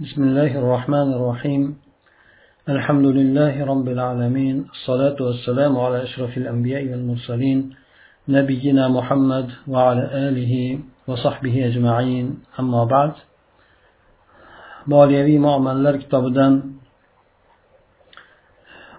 بسم 0.00 0.22
الله 0.22 0.58
الرحمن 0.62 1.08
الرحيم 1.12 1.62
الحمد 2.68 3.06
لله 3.18 3.54
رب 3.72 3.88
العالمين 3.88 4.56
الصلاة 4.76 5.18
والسلام 5.26 5.72
على 5.78 6.02
أشرف 6.02 6.32
الأنبياء 6.36 6.82
والمرسلين 6.90 7.58
نبينا 8.28 8.84
محمد 8.88 9.46
وعلى 9.68 10.04
آله 10.28 10.54
وصحبه 11.08 11.54
أجمعين 11.66 12.26
أما 12.60 12.84
بعد 12.84 13.12
moliyaviy 14.92 15.38
muomalalar 15.46 15.94
kitobidan 16.02 16.52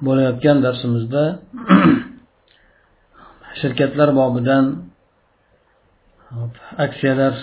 bo'layotgan 0.06 0.58
darsimizda 0.66 1.24
shirkatlar 3.62 4.10
bobidan 4.20 4.66
aksiyalar 6.86 7.36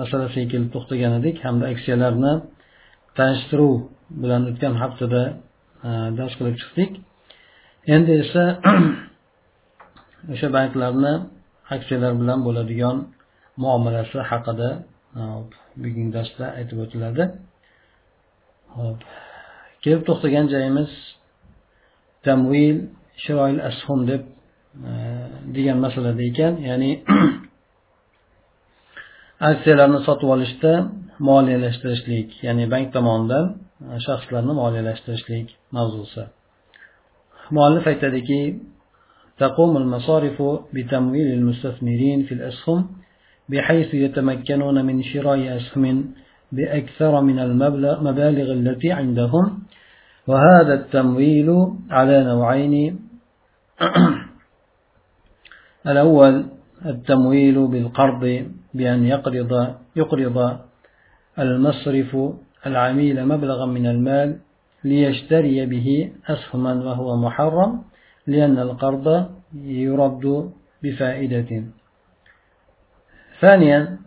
masalasiga 0.00 0.46
kelib 0.52 0.68
to'xtagan 0.74 1.12
edik 1.20 1.36
hamda 1.46 1.64
aksiyalarni 1.74 2.32
tanishtiruv 3.17 3.75
bilan 4.21 4.41
o'tgan 4.49 4.73
haftada 4.83 5.21
e, 5.87 5.89
dars 6.17 6.33
qilib 6.39 6.55
chiqdik. 6.61 6.91
Endi 7.95 8.11
esa 8.23 8.43
o'sha 10.33 10.47
banklarni 10.57 11.13
aksiyalar 11.75 12.13
bilan 12.21 12.39
bo'ladigan 12.47 12.97
muomalasi 13.63 14.19
haqida 14.31 14.69
e, 15.19 15.21
bugungi 15.81 16.11
darsda 16.17 16.45
aytib 16.59 16.77
o'tiladi. 16.83 17.23
Hop 18.77 18.99
kelib 19.83 20.01
to'xtagan 20.07 20.45
joyimiz 20.53 20.91
tamvil 22.25 22.77
shiroil 23.23 23.59
ashum 23.69 23.99
deb 24.11 24.23
e, 24.89 24.91
degan 25.55 25.77
masalada 25.85 26.23
ekan. 26.29 26.53
Ya'ni 26.69 26.91
aksiyalarni 29.49 29.99
sotib 30.07 30.29
olishda 30.35 30.71
moliyalashtirishlik 31.29 32.29
ya'ni 32.45 32.65
bank 32.73 32.87
tomonidan 32.95 33.45
shaxslarni 34.05 34.53
moliyalashtirishlik 34.61 35.47
mavzusi. 35.75 36.23
Muallif 37.55 37.85
aytadiki 37.91 38.41
تقوم 39.41 39.77
المصارف 39.77 40.37
بتمويل 40.73 41.27
المستثمرين 41.37 42.19
في 42.23 42.33
الأسهم 42.37 42.79
بحيث 43.49 43.93
يتمكنون 43.93 44.85
من 44.85 45.03
شراء 45.03 45.57
أسهم 45.57 46.13
بأكثر 46.51 47.21
من 47.21 47.39
المبالغ 47.39 48.47
التي 48.59 48.91
عندهم 48.91 49.45
وهذا 50.27 50.73
التمويل 50.73 51.49
على 51.89 52.23
نوعين 52.23 52.99
الأول 55.91 56.45
التمويل 56.85 57.67
بالقرض 57.67 58.23
بأن 58.73 59.05
يقرض 59.05 59.75
يقرض 59.95 60.37
المصرف 61.39 62.17
العميل 62.65 63.27
مبلغا 63.27 63.65
من 63.65 63.87
المال 63.87 64.37
ليشتري 64.83 65.65
به 65.65 66.11
أسهما 66.27 66.73
وهو 66.73 67.17
محرم 67.17 67.81
لأن 68.27 68.59
القرض 68.59 69.29
يرد 69.63 70.51
بفائدة. 70.83 71.63
ثانيا 73.39 73.97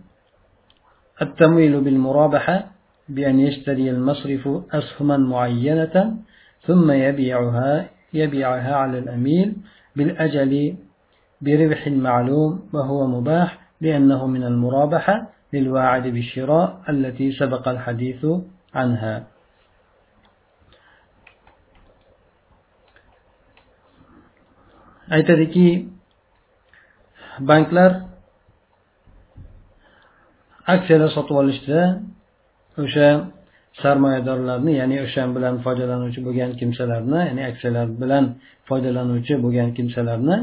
التمويل 1.23 1.81
بالمرابحة 1.81 2.67
بأن 3.09 3.41
يشتري 3.41 3.91
المصرف 3.91 4.49
أسهما 4.73 5.17
معينة 5.17 6.17
ثم 6.63 6.91
يبيعها 6.91 7.89
يبيعها 8.15 8.75
على 8.75 8.99
الأميل 8.99 9.57
بالأجل 9.97 10.77
بربح 11.41 11.89
معلوم 11.89 12.69
وهو 12.73 13.07
مباح 13.07 13.59
لأنه 13.81 14.27
من 14.27 14.45
المرابحة 14.45 15.31
للواعد 15.55 16.05
بالشراء 16.15 16.69
التي 16.93 17.27
سبق 17.41 17.65
الحديث 17.75 18.21
عنها 18.81 19.15
aytadiki 25.17 25.69
banklar 27.51 27.93
aksiyalar 30.75 31.11
sotib 31.17 31.37
olishda 31.43 31.81
o'sha 32.83 33.09
sarmoyadorlarni 33.83 34.73
ya'ni 34.81 34.97
o'sha 35.07 35.23
bilan 35.37 35.55
foydalanuvchi 35.65 36.21
bo'lgan 36.27 36.51
kimsalarni 36.61 37.21
ya'ni 37.29 37.43
aksiyalar 37.51 37.87
bilan 38.03 38.25
foydalanuvchi 38.69 39.35
bo'lgan 39.45 39.69
kimsalarni 39.77 40.37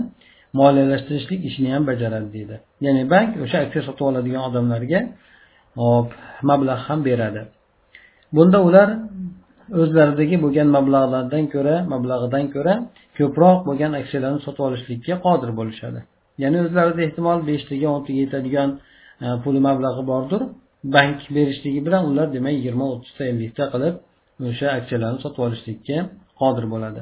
moliyalashtirishlik 0.60 1.40
ishini 1.50 1.70
ham 1.76 1.84
bajaradi 1.90 2.30
deydi. 2.36 2.56
Ya'ni 2.86 3.04
bank 3.14 3.30
o'sha 3.44 3.58
aksiya 3.66 3.84
sotib 3.88 4.06
oladigan 4.10 4.44
odamlarga 4.50 5.00
hop 5.82 6.10
mablag' 6.50 6.82
ham 6.88 7.00
beradi. 7.10 7.42
Bunda 8.36 8.60
ular 8.68 8.90
o'zlaridagi 9.82 10.38
bo'lgan 10.44 10.68
mablag'lardan 10.78 11.46
ko'ra 11.54 11.76
mablag'idan 11.94 12.46
ko'ra 12.56 12.74
ko'proq 13.18 13.60
bo'lgan 13.68 13.92
aksiyalarni 14.02 14.40
sotib 14.46 14.64
olishlikka 14.70 15.16
qodir 15.26 15.52
bo'lishadi. 15.60 16.00
Ya'ni 16.42 16.58
o'zlarida 16.66 17.02
ehtimol 17.08 17.40
beshtaga 17.50 17.88
o'ntaga 17.96 18.20
yetadigan 18.24 18.70
e, 19.26 19.28
puli 19.44 19.60
mablag'i 19.68 20.04
bordir. 20.12 20.42
Bank 20.96 21.18
berishligi 21.36 21.82
bilan 21.88 22.04
ular 22.12 22.28
demak 22.36 22.54
yigirma 22.58 22.86
o'ttizta 22.94 23.24
ellikta 23.32 23.66
qilib 23.74 23.96
o'sha 24.50 24.68
aksiyalarni 24.80 25.20
sotib 25.26 25.42
olishlikka 25.48 25.98
qodir 26.42 26.66
bo'ladi. 26.74 27.02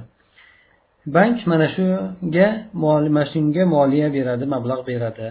Bank 1.15 1.37
mana 1.51 1.67
shunga 1.75 2.47
mana 2.83 3.23
shunga 3.31 3.63
moliya 3.75 4.07
beradi 4.17 4.45
mablag' 4.55 4.83
beradi. 4.89 5.27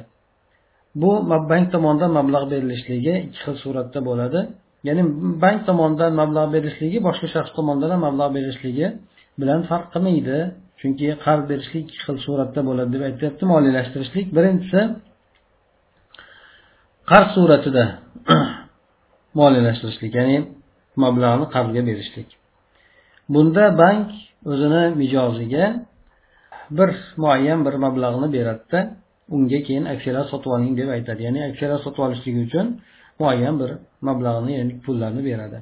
Bu 1.01 1.11
bank 1.51 1.67
tomonidan 1.75 2.11
mablag' 2.19 2.47
berilishligi 2.53 3.15
ikki 3.27 3.39
xil 3.45 3.57
suratda 3.65 4.01
bo'ladi. 4.09 4.41
Ya'ni 4.87 5.03
bank 5.43 5.61
tomonidan 5.69 6.13
mablag' 6.21 6.51
berishligi 6.57 6.99
boshqa 7.09 7.27
shaxs 7.35 7.53
tomonidan 7.59 7.91
ham 7.95 8.01
mablag' 8.09 8.33
berishligi 8.37 8.87
bilan 9.41 9.61
farq 9.71 9.87
qilmaydi. 9.95 10.39
Chunki 10.81 11.07
qarz 11.25 11.43
berishlik 11.51 11.85
ikki 11.87 11.99
xil 12.07 12.17
suratda 12.27 12.61
bo'ladi 12.69 12.91
deb 12.95 13.03
aytyapti. 13.09 13.43
Moliyalashtirishlik 13.53 14.27
birinchisi 14.37 14.81
qarz 17.11 17.29
suratida 17.37 17.85
moliyalashtirishlik 19.41 20.13
ya'ni 20.19 20.37
mablag'ni 21.03 21.47
qarzga 21.55 21.83
berishlik. 21.91 22.29
Bunda 23.35 23.65
bank 23.83 24.09
o'zini 24.47 24.83
mijoziga 25.01 25.65
bir 26.71 26.91
muayyan 27.17 27.65
bir 27.67 27.75
mablag'ni 27.85 28.29
beradida 28.37 28.81
unga 29.35 29.61
keyin 29.67 29.85
aksiyalar 29.85 30.25
sotib 30.33 30.51
oling 30.57 30.75
deb 30.81 30.89
aytadi. 30.97 31.21
Ya'ni 31.23 31.41
aksiyalar 31.51 31.79
sotib 31.87 32.03
olishligi 32.07 32.41
uchun 32.49 32.67
muayyan 33.21 33.55
bir 33.61 33.71
mablag'ni 34.09 34.53
ya'ni 34.59 34.75
pullarni 34.85 35.23
beradi. 35.31 35.59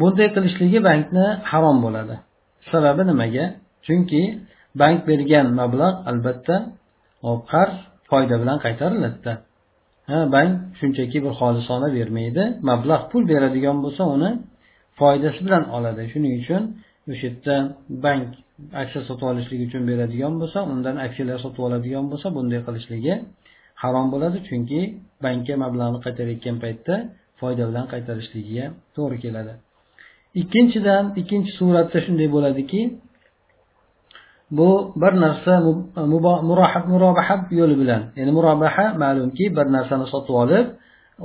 Bunday 0.00 0.28
qilishligi 0.36 0.78
bankni 0.88 1.26
harom 1.50 1.78
bo'ladi. 1.84 2.14
Sababi 2.70 3.02
nimaga? 3.10 3.44
Chunki 3.86 4.22
bank 4.80 4.98
bergan 5.08 5.46
mablag' 5.60 5.98
albatta 6.10 6.56
qarz 7.52 7.76
foyda 8.10 8.34
bilan 8.42 8.58
qaytariladida 8.64 9.32
ha 10.10 10.18
bank 10.34 10.52
shunchaki 10.78 11.18
bir 11.24 11.32
xolisona 11.40 11.88
bermaydi. 11.96 12.42
Mablag' 12.70 13.04
pul 13.10 13.22
beradigan 13.32 13.76
bo'lsa 13.84 14.02
uni 14.16 14.30
foydasi 14.98 15.40
bilan 15.46 15.64
oladi. 15.76 16.02
Shuning 16.12 16.34
uchun 16.42 16.62
o'sha 17.10 17.26
yerda 17.28 17.56
bank 18.04 18.28
aksiya 18.82 19.02
sotib 19.08 19.26
olishlik 19.32 19.60
uchun 19.66 19.82
beradigan 19.90 20.34
bo'lsa 20.40 20.58
undan 20.72 20.96
aksiyalar 21.06 21.38
sotib 21.44 21.62
oladigan 21.68 22.04
bo'lsa 22.12 22.26
bunday 22.36 22.60
qilishligi 22.66 23.14
harom 23.82 24.06
bo'ladi. 24.14 24.38
Chunki 24.48 24.80
bankka 25.24 25.54
mablag'ni 25.64 25.98
qaytarayotgan 26.06 26.56
paytda 26.64 26.94
foyda 27.40 27.62
bilan 27.70 27.86
qaytarishligiga 27.92 28.64
to'g'ri 28.96 29.16
keladi. 29.24 29.52
Ikkinchidan 30.40 31.04
ikkinchi 31.20 31.50
suratda 31.58 31.98
shunday 32.06 32.28
bo'ladiki 32.36 32.80
bu 34.58 34.68
bir 35.02 35.12
narsa 35.24 35.52
murobaha 36.90 37.36
yo'li 37.60 37.76
bilan 37.82 38.02
ya'ni 38.18 38.32
murobaha 38.38 38.86
ma'lumki 39.02 39.44
bir 39.56 39.66
narsani 39.76 40.06
sotib 40.12 40.34
olib 40.42 40.66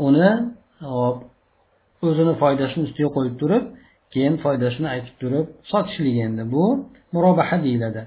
uni 0.08 0.30
o'zini 2.08 2.34
foydasini 2.42 2.82
ustiga 2.88 3.10
qo'yib 3.16 3.36
turib 3.42 3.64
keyin 4.14 4.36
foydasini 4.44 4.88
aytib 4.94 5.16
turib 5.22 5.48
sotishlik 5.72 6.18
endi 6.26 6.44
bu 6.54 6.64
murobaha 7.14 7.58
deyiladi. 7.66 8.02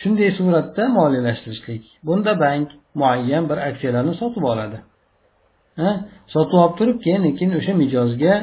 Shunday 0.00 0.30
suratda 0.38 0.82
moliyalashtirishlik. 0.98 1.82
Bunda 2.06 2.32
bank 2.40 2.68
muayyan 3.00 3.44
bir 3.50 3.58
aksiyalarni 3.68 4.14
sotib 4.22 4.42
oladi. 4.52 4.78
Sotib 6.34 6.58
olib 6.62 6.74
turib 6.78 6.98
keyin 7.04 7.22
keyin 7.38 7.52
o'sha 7.58 7.72
mijozga 7.82 8.34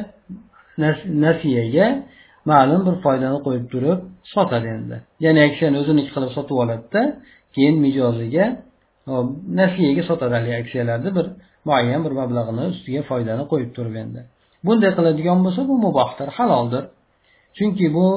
nasiyaga 1.25 1.87
ma'lum 2.51 2.81
bir 2.87 2.95
foydani 3.05 3.39
qo'yib 3.45 3.65
turib 3.73 3.99
sotadi 4.33 4.67
endi. 4.77 4.97
Ya'ni 5.25 5.39
aksiyani 5.47 5.77
o'ziniki 5.81 6.11
qilib 6.15 6.31
sotib 6.37 6.57
oladida 6.63 7.01
keyin 7.55 7.75
mijoziga 7.85 8.45
nasiyaga 9.59 10.03
sotadi 10.09 10.33
haligi 10.37 10.55
aksiyalarni 10.61 11.09
bir 11.17 11.25
muayyan 11.67 12.01
bir 12.05 12.13
mablag'ini 12.19 12.63
ustiga 12.73 13.01
foydani 13.09 13.43
qo'yib 13.51 13.71
turib 13.77 13.95
endi. 14.03 14.21
Bunday 14.65 14.91
qiladigan 14.97 15.39
bo'lsa 15.45 15.61
bu 15.69 15.75
mubohdir 15.85 16.29
haloldir. 16.37 16.83
Chunki 17.57 17.87
bu 17.97 18.07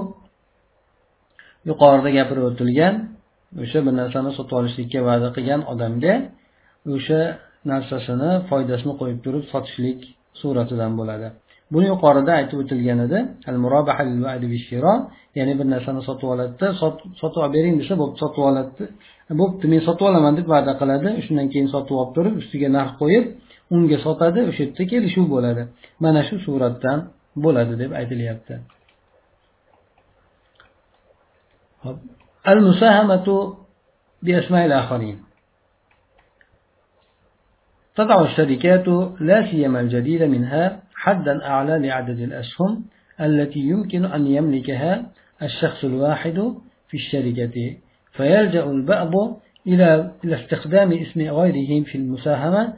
yuqorida 1.71 2.11
gapirib 2.19 2.45
o'tilgan 2.51 2.95
o'sha 3.63 3.79
bir 3.87 3.95
narsani 4.01 4.31
sotib 4.39 4.55
olishlikka 4.61 5.01
va'da 5.09 5.29
qilgan 5.37 5.61
odamga 5.73 6.15
o'sha 6.95 7.21
narsasini 7.73 8.31
foydasini 8.49 8.93
qo'yib 9.01 9.19
turib 9.25 9.45
sotishlik 9.53 9.99
suratidan 10.41 10.93
bo'ladi. 11.01 11.29
Buni 11.73 11.87
yuqorida 11.93 12.33
aytib 12.41 12.59
o'tilgan 12.63 12.99
edi 13.07 13.19
ya'ni 15.39 15.55
bir 15.59 15.67
narsani 15.75 16.01
sotib 16.09 16.29
oladida 16.35 16.67
sotib 17.21 17.41
olib 17.45 17.53
bering 17.57 17.75
desa 17.81 17.95
bo'pti 18.03 18.19
sotib 18.25 18.43
oladi 18.51 18.85
bo'pti 19.41 19.65
men 19.73 19.81
sotib 19.89 20.05
olaman 20.11 20.35
deb 20.39 20.47
va'da 20.55 20.73
qiladi 20.81 21.09
shundan 21.25 21.47
keyin 21.53 21.69
sotib 21.75 21.95
olib 22.01 22.13
turib 22.17 22.35
ustiga 22.43 22.69
narx 22.77 22.93
qo'yib 23.03 23.25
unga 23.75 23.99
sotadi 24.07 24.41
o'sha 24.49 24.63
yerda 24.65 24.85
kelishuv 24.93 25.27
bo'ladi. 25.35 25.63
Mana 26.05 26.21
shu 26.29 26.37
suratdan 26.47 26.99
bo'ladi 27.45 27.75
deb 27.83 27.91
aytilyapti. 28.01 28.55
تضع 37.99 38.19
الشركات 38.25 38.89
لا 39.21 39.39
سيما 39.51 39.81
الجديدة 39.81 40.27
منها 40.27 40.83
حدا 40.95 41.35
أعلى 41.47 41.79
لعدد 41.89 42.19
الأسهم 42.19 42.85
التي 43.21 43.61
يمكن 43.61 44.05
أن 44.05 44.27
يملكها 44.27 44.93
الشخص 45.43 45.85
الواحد 45.85 46.55
في 46.89 46.97
الشركة 46.97 47.77
فيلجأ 48.13 48.65
البعض 48.65 49.15
إلى 49.67 50.13
استخدام 50.25 50.93
اسم 50.93 51.21
غيرهم 51.21 51.85
في 51.85 51.95
المساهمة 51.99 52.73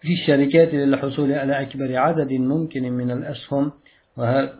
في 0.00 0.12
الشركات 0.12 0.74
للحصول 0.74 1.32
على 1.32 1.62
أكبر 1.62 1.96
عدد 1.96 2.32
ممكن 2.32 2.92
من 2.92 3.10
الأسهم 3.10 3.72
وهذا 4.16 4.52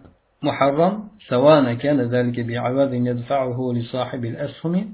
محرم؟ 0.42 1.08
سواء 1.28 1.74
كان 1.74 2.00
ذلك 2.00 2.40
بعوض 2.40 2.94
يدفعه 2.94 3.72
لصاحب 3.74 4.24
الأسهم 4.24 4.92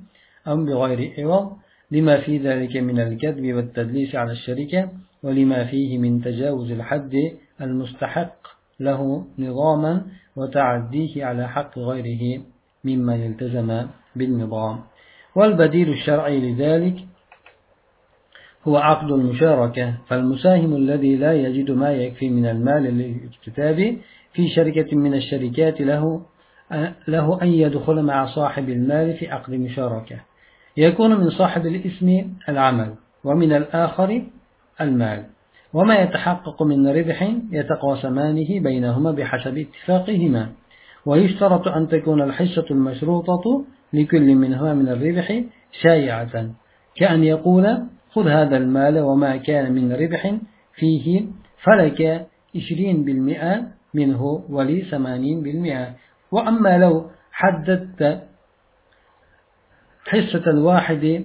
أو 0.48 0.64
بغير 0.64 1.12
عوض. 1.18 1.52
لما 1.90 2.20
في 2.20 2.38
ذلك 2.38 2.76
من 2.76 3.00
الكذب 3.00 3.54
والتدليس 3.54 4.14
على 4.14 4.32
الشركة 4.32 4.90
ولما 5.22 5.64
فيه 5.64 5.98
من 5.98 6.22
تجاوز 6.22 6.70
الحد 6.70 7.14
المستحق 7.60 8.36
له 8.80 9.26
نظاما 9.38 10.06
وتعديه 10.36 11.24
على 11.24 11.48
حق 11.48 11.78
غيره 11.78 12.42
ممن 12.84 13.26
التزم 13.26 13.86
بالنظام. 14.16 14.80
والبديل 15.36 15.88
الشرعي 15.88 16.52
لذلك 16.52 16.96
هو 18.68 18.76
عقد 18.76 19.10
المشاركة 19.10 19.94
فالمساهم 20.08 20.76
الذي 20.76 21.16
لا 21.16 21.32
يجد 21.32 21.70
ما 21.70 21.92
يكفي 21.92 22.28
من 22.30 22.46
المال 22.46 22.82
للاكتتاب 22.82 23.96
في 24.32 24.48
شركة 24.48 24.96
من 24.96 25.14
الشركات 25.14 25.80
له 25.80 26.22
له 27.08 27.42
أن 27.42 27.48
يدخل 27.48 28.02
مع 28.02 28.26
صاحب 28.26 28.68
المال 28.68 29.14
في 29.14 29.28
عقد 29.28 29.54
مشاركة. 29.54 30.16
يكون 30.76 31.20
من 31.20 31.30
صاحب 31.30 31.66
الاسم 31.66 32.24
العمل 32.48 32.94
ومن 33.24 33.52
الآخر 33.52 34.22
المال. 34.80 35.24
وما 35.72 35.94
يتحقق 35.94 36.62
من 36.62 36.88
ربح 36.88 37.32
يتقاسمانه 37.52 38.60
بينهما 38.60 39.10
بحسب 39.10 39.58
اتفاقهما. 39.58 40.48
ويشترط 41.06 41.68
أن 41.68 41.88
تكون 41.88 42.22
الحصة 42.22 42.66
المشروطة 42.70 43.64
لكل 43.92 44.34
منهما 44.34 44.74
من 44.74 44.88
الربح 44.88 45.42
شائعة 45.82 46.50
كأن 46.96 47.24
يقول 47.24 47.78
خذ 48.16 48.28
هذا 48.28 48.56
المال 48.56 48.98
وما 48.98 49.36
كان 49.36 49.72
من 49.72 49.92
ربح 49.92 50.36
فيه 50.74 51.26
فلك 51.62 52.26
عشرين 52.56 53.04
بالمئة 53.04 53.66
منه 53.94 54.44
ولي 54.48 54.82
ثمانين 54.82 55.42
بالمئة. 55.42 55.94
وأما 56.32 56.78
لو 56.78 57.10
حددت 57.32 58.22
حصة 60.04 60.44
الواحد 60.50 61.24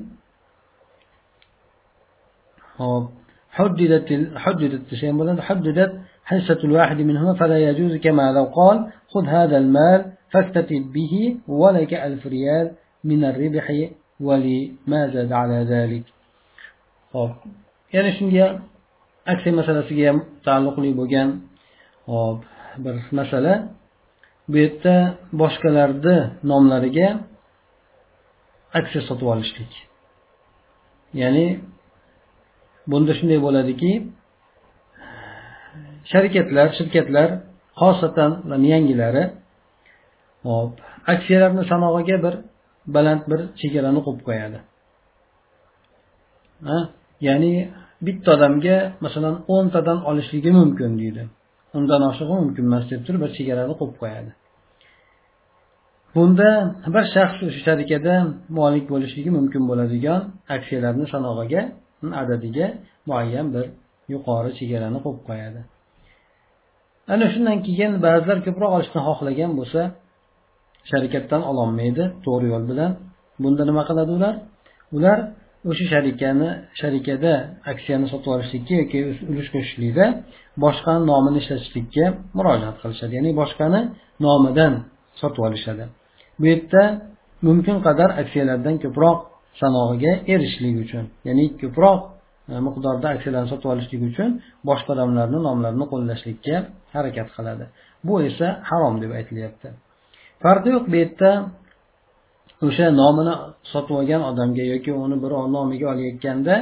حددت 3.50 4.38
حددت 4.38 5.40
حددت 5.40 5.92
حصة 6.26 6.60
الواحد 6.64 6.98
منهما 6.98 7.34
فلا 7.34 7.58
يجوز 7.70 7.96
كما 7.96 8.32
لو 8.32 8.44
قال 8.44 8.92
خذ 9.08 9.26
هذا 9.26 9.58
المال 9.58 10.12
فاكتتب 10.32 10.92
به 10.94 11.38
ولك 11.48 11.94
ألف 11.94 12.28
ريال 12.28 12.72
من 13.04 13.24
الربح 13.24 13.90
ولما 14.20 15.08
زاد 15.14 15.32
على 15.32 15.64
ذلك؟ 15.70 16.04
Hop 17.14 17.34
yana 17.96 18.12
shunga 18.18 18.46
aksiya 19.32 19.54
masalasiga 19.60 20.04
ham 20.10 20.18
taalluqli 20.46 20.90
bo'lgan 21.00 21.30
hop 22.12 22.40
bir 22.84 22.96
masala. 23.20 23.54
Bu 24.50 24.56
yerda 24.64 24.96
boshqalarni 25.42 26.18
nomlariga 26.52 27.08
aksiya 28.80 29.02
sotib 29.10 29.28
olishlik. 29.34 29.72
Ya'ni 31.22 31.46
bunda 32.92 33.14
shunday 33.20 33.40
bo'ladiki 33.46 33.92
sharikatlar 36.12 36.68
shirkatlar 36.78 37.30
xosatan 37.82 38.32
yangilari 38.74 39.24
hop 40.50 40.72
aksiyalarni 41.14 41.64
sanog'iga 41.72 42.18
bir 42.26 42.34
baland 42.96 43.24
bir 43.32 43.40
chegarani 43.60 44.02
qo'yib 44.06 44.22
qo'yadi. 44.28 44.60
Ya'ni 47.28 47.54
bitta 48.06 48.30
odamga 48.36 48.78
masalan 49.06 49.36
o'ntadan 49.56 50.00
olishligi 50.10 50.52
mumkin 50.60 50.92
deydi. 51.02 51.24
Undan 51.78 52.02
oshig'i 52.10 52.34
mumkin 52.42 52.64
emas 52.70 52.86
deb 52.92 53.02
turib 53.06 53.22
bir 53.24 53.32
chegarani 53.38 53.74
qo'yib 53.80 53.96
qo'yadi. 54.02 54.32
Bunda 56.16 56.50
bir 56.96 57.06
shaxs 57.16 57.40
o'sha 57.48 57.60
sharikada 57.68 58.14
molik 58.60 58.86
bo'lishligi 58.94 59.32
mumkin 59.38 59.64
bo'ladigan 59.70 60.22
aksiyalarni 60.56 61.06
sanog'iga 61.14 61.62
adadiga 62.22 62.68
muayyan 63.10 63.48
bir 63.56 63.66
yuqori 64.14 64.52
chegarani 64.60 65.00
qo'yib 65.06 65.22
qo'yadi. 65.30 65.60
Ana 67.14 67.26
shundan 67.34 67.58
keyin 67.68 67.92
ba'zilar 68.06 68.38
ko'proq 68.48 68.72
olishni 68.78 69.00
xohlagan 69.08 69.52
bo'lsa 69.60 69.82
sharikatdan 70.92 71.42
ololmaydi 71.52 72.04
to'g'ri 72.26 72.48
yo'l 72.54 72.64
bilan. 72.72 72.92
Bunda 73.44 73.64
nima 73.70 73.84
qiladi 73.90 74.12
ular? 74.18 74.36
Ular 74.98 75.18
o'sha 75.70 75.86
sharikani 75.94 76.50
sharikada 76.82 77.34
aksiyani 77.72 78.08
sotib 78.14 78.30
olishlikka 78.36 78.74
yoki 78.82 79.00
ulush 79.32 79.50
qo'shishlikda 79.54 80.06
boshqani 80.64 81.02
nomini 81.12 81.38
ishlatishlikka 81.44 82.06
murojaat 82.38 82.78
qilishadi. 82.82 83.12
Ya'ni 83.18 83.32
boshqani 83.42 83.82
nomidan 84.26 84.74
sotib 85.22 85.42
olishadi. 85.48 85.84
Bu 86.40 86.46
yerda 86.52 86.84
mumkin 87.48 87.78
qadar 87.88 88.10
aksiyalardan 88.22 88.76
ko'proq 88.84 89.18
sanog'iga 89.62 90.14
erishishlik 90.34 90.76
uchun 90.86 91.06
ya'ni 91.28 91.46
ko'proq 91.62 92.00
e, 92.52 92.54
miqdorda 92.68 93.08
aksiyalarni 93.16 93.50
sotib 93.54 93.68
olishlik 93.74 94.02
uchun 94.10 94.30
boshqa 94.70 94.90
odamlarni 94.96 95.40
nomlarini 95.48 95.86
qo'llashlikka 95.94 96.56
harakat 96.96 97.28
qiladi. 97.36 97.66
Bu 98.08 98.14
esa 98.30 98.48
harom 98.70 98.96
deb 99.04 99.12
aytilyapti. 99.20 99.68
Farqi 100.44 100.70
yo'q 100.76 100.86
bu 100.92 100.96
yerda 101.04 101.32
o'sha 102.66 102.86
nomini 103.02 103.34
sotib 103.72 103.94
olgan 104.00 104.22
odamga 104.32 104.64
yoki 104.74 104.92
uni 105.04 105.18
birov 105.24 105.46
nomiga 105.58 105.86
olayotganda 105.94 106.56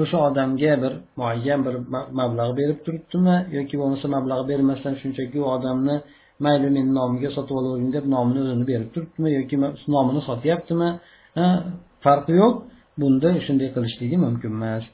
o'sha 0.00 0.18
odamga 0.28 0.72
bir 0.82 0.92
muayyan 1.20 1.60
bir 1.66 1.74
mablag' 2.20 2.52
berib 2.60 2.78
turibdimi? 2.86 3.36
Yoki 3.58 3.74
bo'lmasa 3.80 4.06
mablag' 4.16 4.44
bermasdan 4.50 4.94
shunchaki 5.02 5.38
u 5.44 5.46
odamni 5.56 5.96
mayli 6.44 6.68
meni 6.76 6.90
nomiga 7.00 7.30
sotib 7.36 7.54
olavering 7.60 7.90
deb 7.96 8.04
nomini 8.14 8.38
o'zini 8.44 8.64
berib 8.72 8.90
turibdimi? 8.94 9.28
Yoki 9.38 9.56
nomini 9.94 10.20
sotyaptimi? 10.28 10.88
Farqi 12.04 12.32
yo'q. 12.42 12.54
Bunda 13.00 13.28
shunday 13.46 13.68
qilishligi 13.76 14.16
mumkin 14.26 14.52
emas. 14.58 14.84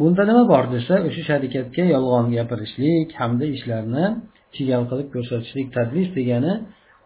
Bunda 0.00 0.22
nima 0.30 0.42
bor 0.52 0.64
desa 0.74 0.94
o'sha 1.08 1.22
sharikatga 1.30 1.84
yolg'on 1.94 2.26
gapirishlik 2.36 3.08
hamda 3.20 3.44
ishlarni 3.56 4.04
chigal 4.54 4.82
qilib 4.90 5.08
ko'rsatishlik 5.14 5.66
tadlis 5.76 6.08
degani 6.18 6.52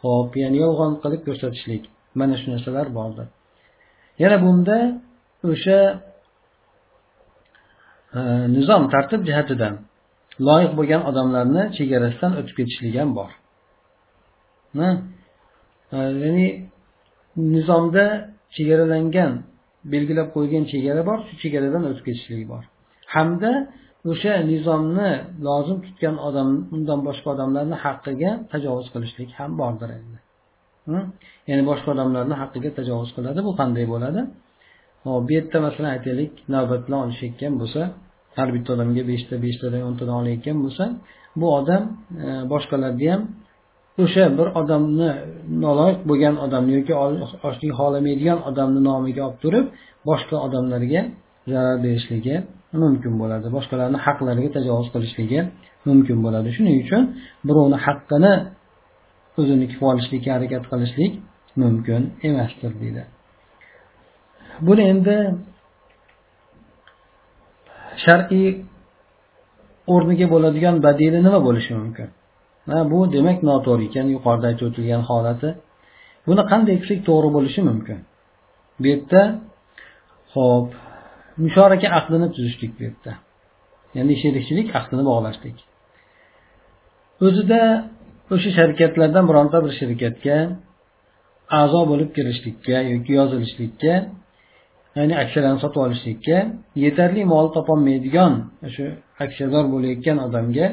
hop 0.04 0.30
ya'ni 0.42 0.58
yolg'on 0.64 0.92
qilib 1.02 1.22
ko'rsatishlik. 1.28 1.82
Mana 2.20 2.34
shu 2.40 2.46
narsalar 2.54 2.86
bordir 2.98 3.28
yana 4.22 4.36
bunda 4.44 4.76
o'sha 5.50 5.78
e, 8.18 8.20
nizom 8.56 8.82
tartib 8.94 9.20
jihatidan 9.28 9.74
loyiq 10.48 10.72
bo'lgan 10.78 11.02
odamlarni 11.10 11.62
chegarasidan 11.76 12.32
o'tib 12.40 12.54
ketishlik 12.58 12.94
ham 13.00 13.10
bor. 13.18 13.30
E, 14.86 14.88
ya'ni 16.24 16.48
nizomda 17.54 18.04
chegaralangan 18.56 19.32
belgilab 19.92 20.28
qo'yilgan 20.34 20.64
chegara 20.72 21.02
bor 21.08 21.18
shu 21.26 21.34
chegaradan 21.42 21.82
o'tib 21.90 22.04
ketishlik 22.08 22.44
bor. 22.52 22.62
Hamda 23.14 23.52
o'sha 24.10 24.32
nizomni 24.52 25.10
lozim 25.46 25.78
tutgan 25.86 26.16
odam 26.28 26.48
undan 26.74 27.00
boshqa 27.08 27.28
odamlarni 27.34 27.76
haqqiga 27.84 28.30
tajovuz 28.52 28.86
qilishlik 28.94 29.30
ham 29.38 29.50
bordir 29.60 29.90
endi. 29.98 30.18
Ya'ni 31.48 31.62
boshqa 31.70 31.88
odamlarni 31.94 32.34
haqqiga 32.42 32.70
tajovuz 32.78 33.10
qiladi 33.16 33.40
bu 33.46 33.52
qanday 33.60 33.84
bo'ladi? 33.94 34.20
Hop 35.04 35.22
bu 35.26 35.30
yerda 35.36 35.58
masalan 35.66 35.90
aytaylik 35.96 36.32
navbat 36.54 36.80
bilan 36.86 37.00
olishayotgan 37.04 37.52
bo'lsa 37.60 37.82
har 38.38 38.48
bitta 38.54 38.70
odamga 38.76 39.02
beshta 39.10 39.34
beshtadan 39.44 39.82
o'ntadan 39.88 40.16
olayotgan 40.22 40.56
bo'lsa 40.64 40.84
bu 41.40 41.46
odam 41.58 41.82
e, 42.24 42.26
boshqalarni 42.52 43.06
ham 43.12 43.22
o'sha 44.04 44.24
bir 44.38 44.46
odamni 44.60 45.10
noloyiq 45.64 46.00
bo'lgan 46.10 46.34
odamni 46.46 46.72
yoki 46.78 46.94
ochlik 47.48 47.72
xohlamaydigan 47.78 48.38
odamni 48.50 48.80
nomiga 48.88 49.22
olib 49.28 49.38
turib 49.44 49.66
boshqa 50.08 50.36
odamlarga 50.46 51.00
zarar 51.52 51.76
berishligi 51.84 52.36
mumkin 52.82 53.12
bo'ladi. 53.20 53.46
Boshqalarni 53.56 53.98
haqlariga 54.06 54.50
tajovuz 54.56 54.88
qilishligi 54.94 55.40
mumkin 55.88 56.18
bo'ladi. 56.24 56.48
Shuning 56.56 56.76
uchun 56.84 57.02
birovni 57.48 57.78
haqqini 57.86 58.32
o'zini 59.40 59.66
qilib 59.70 59.84
olishlikka 59.90 60.30
harakat 60.36 60.64
qilishlik 60.72 61.12
mumkin 61.62 62.02
emasdir 62.28 62.72
deydi. 62.82 63.02
Buni 64.66 64.82
endi 64.92 65.16
shar'iy 68.04 68.48
o'rniga 69.94 70.26
bo'ladigan 70.34 70.76
badili 70.86 71.18
nima 71.26 71.40
bo'lishi 71.46 71.72
mumkin? 71.80 72.08
Ha 72.70 72.78
bu 72.92 72.98
demak 73.16 73.38
noto'g'ri 73.48 73.84
ekan 73.90 74.06
yuqorida 74.14 74.46
aytib 74.50 74.64
o'tilgan 74.70 75.02
holati. 75.10 75.50
Buni 76.26 76.42
qanday 76.52 76.76
qilsak 76.80 77.00
to'g'ri 77.08 77.28
bo'lishi 77.36 77.60
mumkin? 77.70 77.98
Bu 78.80 78.86
yerda 78.92 79.22
ho'p 80.34 80.68
mushoraka 81.44 81.88
aqdini 81.98 82.28
tuzishlik 82.34 82.72
bu 82.78 82.82
yerda. 82.88 83.12
Ya'ni 83.96 84.14
sherikchilik 84.22 84.68
aqdini 84.78 85.02
bog'lashlik. 85.10 85.56
O'zida 87.26 87.60
o'sha 88.34 88.50
sharkatlardan 88.58 89.24
bironta 89.30 89.58
bir 89.64 89.72
shirkatga 89.80 90.36
a'zo 91.60 91.80
bo'lib 91.90 92.10
kirishlikka 92.16 92.76
yoki 92.92 93.12
yozilishlikka 93.20 93.94
ya'ni 94.96 95.14
aksiyalarni 95.22 95.60
sotib 95.64 95.80
olishlikka 95.86 96.36
yetarli 96.84 97.22
mol 97.34 97.46
topolmaydigan 97.56 98.32
o'sha 98.66 98.86
aksiyador 99.24 99.64
bo'layotgan 99.74 100.16
odamga 100.26 100.66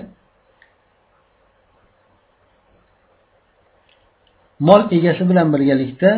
mol 4.68 4.82
egasi 4.98 5.24
bilan 5.32 5.48
birgalikda 5.54 6.12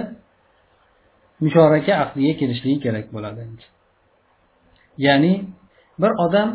mushoraka 1.43 1.93
aqdiga 2.03 2.33
kelishligi 2.41 2.77
kerak 2.85 3.05
bo'ladi. 3.15 3.41
Ya'ni 5.05 5.33
bir 6.01 6.11
odam 6.25 6.49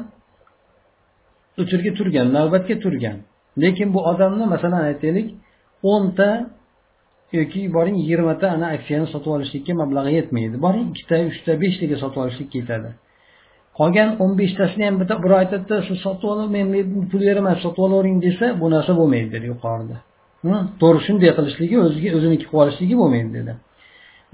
o'chirga 1.61 1.91
turgan 1.99 2.27
navbatga 2.37 2.77
turgan 2.85 3.17
lekin 3.63 3.89
bu 3.95 4.01
odamni 4.11 4.45
masalan 4.55 4.83
aytaylik 4.91 5.29
o'nta 5.93 6.29
yoki 7.33 7.61
boring 7.75 7.97
yigirmata 8.03 8.47
ana 8.57 8.67
aksiyani 8.77 9.07
sotib 9.15 9.31
olishlikka 9.37 9.73
mablag'i 9.83 10.13
yetmaydi. 10.19 10.57
Boring 10.65 10.87
ikkita 10.93 11.17
uchta 11.31 11.53
beshtaga 11.63 11.97
sotib 12.03 12.19
olishlik 12.25 12.49
ketadi. 12.57 12.91
Qolgan 13.79 14.09
o'n 14.23 14.33
beshtasini 14.41 14.85
ham 14.89 14.97
bitta 15.01 15.15
birov 15.25 15.39
aytadida 15.43 15.77
shu 15.87 15.95
sotib 16.05 16.29
olib 16.33 16.49
men 16.57 16.67
pul 17.11 17.23
beraman 17.29 17.57
sotib 17.65 17.83
olavering 17.87 18.19
desa 18.27 18.47
bu 18.61 18.67
narsa 18.75 18.93
bo'lmaydi 19.01 19.29
dedi 19.37 19.47
yuqorida. 19.53 19.97
To'g'ri 20.81 21.01
shunday 21.07 21.31
qilishligi 21.39 21.77
o'ziga 21.87 22.09
o'ziniki 22.19 22.45
qilib 22.49 22.63
olishligi 22.65 22.95
bo'lmaydi 23.03 23.31
dedi. 23.39 23.53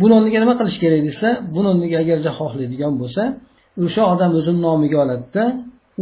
Buni 0.01 0.13
o'rniga 0.19 0.39
nima 0.45 0.55
qilish 0.61 0.79
kerak 0.83 1.03
desa 1.09 1.29
buni 1.55 1.67
o'rniga 1.73 1.97
agarda 2.05 2.31
xohlaydigan 2.39 2.93
bo'lsa 3.03 3.23
o'sha 3.85 4.03
odam 4.13 4.31
o'zini 4.39 4.61
nomiga 4.67 4.97
oladida 5.05 5.45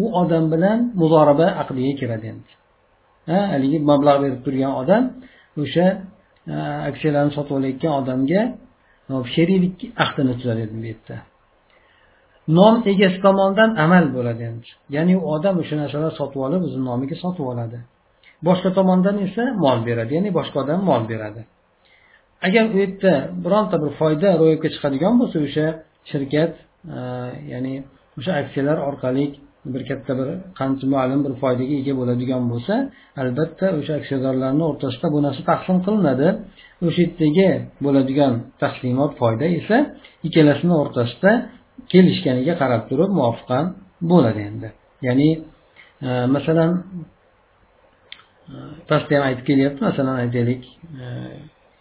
u 0.03 0.05
odam 0.23 0.45
bilan 0.53 0.79
muzoraba 1.01 1.47
aqdiga 1.63 1.93
kiradi 2.01 2.27
endi 2.33 2.60
haligi 3.27 3.79
mablag' 3.91 4.19
berib 4.25 4.41
turgan 4.47 4.73
odam 4.83 5.03
o'sha 5.63 5.87
aksiyalarni 6.91 7.33
sotib 7.37 7.55
olayotgan 7.59 7.93
odamga 8.01 8.43
sheriklik 9.35 9.81
ahdini 10.05 10.33
tuzadi 10.39 10.65
bu 10.73 10.79
yerda 10.91 11.17
nom 12.59 12.75
egasi 12.93 13.19
tomonidan 13.27 13.71
amal 13.85 14.05
bo'ladi 14.17 14.43
endi. 14.51 14.69
Ya'ni 14.97 15.15
u 15.21 15.23
odam 15.35 15.55
o'sha 15.63 15.75
narsalarni 15.83 16.15
sotib 16.21 16.41
olib 16.47 16.63
o'zini 16.67 16.85
nomiga 16.91 17.17
sotib 17.25 17.47
oladi. 17.53 17.79
Boshqa 18.49 18.71
tomondan 18.79 19.17
esa 19.27 19.45
mol 19.65 19.79
beradi 19.89 20.11
ya'ni 20.19 20.31
boshqa 20.39 20.57
odam 20.65 20.81
mol 20.91 21.03
beradi. 21.13 21.43
Agar 22.47 22.65
u 22.75 22.77
yerda 22.83 23.13
bironta 23.45 23.77
bir 23.83 23.91
foyda 24.01 24.29
ro'yobga 24.43 24.69
chiqadigan 24.75 25.15
bo'lsa 25.21 25.37
o'sha 25.47 25.67
shirkat 26.11 26.53
ya'ni 27.53 27.75
o'sha 28.19 28.33
aksiyalar 28.43 28.79
orqali 28.89 29.25
bir 29.65 29.83
katta 29.89 30.13
bir 30.19 30.29
qancha 30.59 30.87
ma'lum 30.95 31.21
bir 31.27 31.33
foydaga 31.43 31.75
ega 31.81 31.93
bo'ladigan 32.01 32.43
bo'lsa 32.53 32.75
albatta 33.23 33.67
o'sha 33.79 33.93
aksiyadorlarni 34.01 34.65
o'rtasida 34.71 35.07
bu 35.15 35.19
narsa 35.27 35.43
taqsim 35.51 35.77
qilinadi. 35.87 36.29
O'sha 36.87 37.01
yerdagi 37.05 37.49
bo'ladigan 37.85 38.33
taqsimot 38.63 39.13
foyda 39.21 39.47
esa 39.59 39.77
ikkalasini 40.27 40.75
o'rtasida 40.83 41.31
kelishganiga 41.93 42.55
qarab 42.63 42.83
turib 42.91 43.11
muvofiqan 43.19 43.65
bo'ladi 44.11 44.41
endi. 44.51 44.69
Ya'ni 45.07 45.29
e, 46.07 46.09
masalan 46.35 46.71
e, 48.53 48.57
pastda 48.91 49.13
ham 49.17 49.25
aytib 49.29 49.45
kelyapti 49.51 49.81
masalan 49.89 50.17
aytaylik 50.25 50.63
e, 51.03 51.07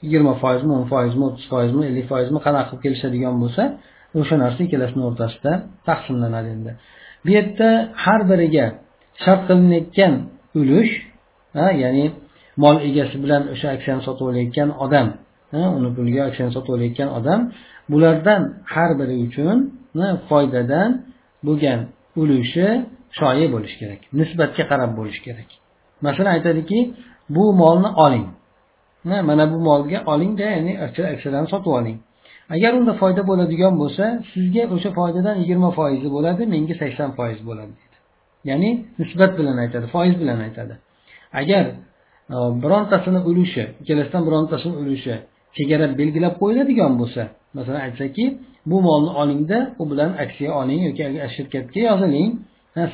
yigirma 0.03 0.33
foizmi 0.43 0.71
o'n 0.77 0.86
foizmi 0.93 1.24
o'ttiz 1.29 1.45
foizmi 1.53 1.81
ellik 1.89 2.05
foizmi 2.12 2.39
qanaqa 2.45 2.65
qilib 2.69 2.81
kelishadigan 2.86 3.36
bo'lsa 3.43 3.63
o'sha 4.19 4.36
narsa 4.43 4.59
ikkalasini 4.67 5.03
o'rtasida 5.09 5.51
taqsimlanadi 5.89 6.50
endi. 6.57 6.71
Bu 7.23 7.29
yerda 7.38 7.69
har 8.03 8.21
biriga 8.29 8.65
shart 9.23 9.41
qilinayotgan 9.47 10.13
ulush 10.59 10.93
ya'ni 11.83 12.05
mol 12.63 12.75
egasi 12.89 13.15
bilan 13.23 13.43
o'sha 13.53 13.67
aksiyani 13.75 14.01
sotib 14.07 14.25
olayotgan 14.31 14.69
odam 14.85 15.07
uni 15.77 15.89
puliga 15.97 16.21
aksiyani 16.29 16.53
sotib 16.57 16.71
olayotgan 16.77 17.09
odam 17.19 17.39
bulardan 17.91 18.41
har 18.73 18.91
biri 18.99 19.15
uchun 19.27 19.57
foydadan 20.29 20.89
bo'lgan 21.47 21.79
ulushi 22.21 22.67
shoyi 23.19 23.45
bo'lishi 23.53 23.75
kerak 23.81 24.01
nisbatga 24.19 24.63
qarab 24.71 24.91
bo'lishi 24.99 25.21
kerak. 25.27 25.49
Masalan 26.05 26.31
aytadiki 26.38 26.79
bu 27.35 27.43
molni 27.61 27.89
oling. 28.05 28.27
Mana 29.29 29.45
bu 29.53 29.57
molga 29.69 29.99
olingda 30.13 30.45
ya'ni 30.55 30.73
aksiyalarni 30.85 31.49
sotib 31.53 31.71
oling. 31.79 31.97
Agar 32.56 32.72
unda 32.79 32.94
foyda 33.01 33.22
bo'ladigan 33.29 33.74
bo'lsa 33.82 34.06
sizga 34.32 34.63
o'sha 34.75 34.89
foydadan 35.00 35.36
yigirma 35.41 35.70
foizi 35.79 36.08
bo'ladi 36.15 36.41
menga 36.53 36.75
sakson 36.82 37.10
foiz 37.20 37.39
bo'ladi 37.50 37.72
deydi. 37.79 37.98
Ya'ni 38.50 38.70
nisbat 39.00 39.32
bilan 39.39 39.58
aytadi 39.63 39.86
foiz 39.96 40.15
bilan 40.22 40.39
aytadi. 40.48 40.74
Agar 41.41 41.65
e, 42.36 42.38
birontasini 42.63 43.20
ulushi 43.29 43.63
ikkalasidan 43.82 44.22
birontasini 44.27 44.75
ulushi 44.82 45.15
chegara 45.58 45.86
belgilab 46.00 46.34
qo'yiladigan 46.41 46.94
bo'lsa 47.01 47.24
masalan 47.58 47.82
aytsaki 47.88 48.25
bu 48.70 48.77
molni 48.88 49.12
olingda 49.22 49.58
u 49.82 49.84
bilan 49.91 50.12
aksiya 50.24 50.51
oling 50.62 50.82
yoki 50.88 51.03
shirkatga 51.36 51.79
yoziling 51.89 52.29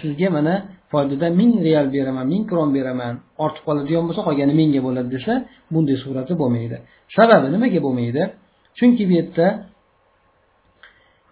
sizga 0.01 0.29
mana 0.37 0.55
foydadan 0.91 1.31
ming 1.41 1.51
real 1.67 1.87
beraman 1.95 2.25
ming 2.33 2.43
kron 2.49 2.69
beraman 2.77 3.13
ortib 3.45 3.63
qoladigan 3.67 4.03
bo'lsa 4.07 4.21
qolgani 4.27 4.53
menga 4.61 4.81
bo'ladi 4.87 5.09
desa 5.15 5.33
bunday 5.73 5.97
surati 6.03 6.33
bo'lmaydi. 6.41 6.77
Sababi 7.17 7.47
nimaga 7.55 7.79
bo'lmaydi? 7.87 8.23
Chunki 8.77 9.03
bu 9.09 9.13
yerda 9.19 9.47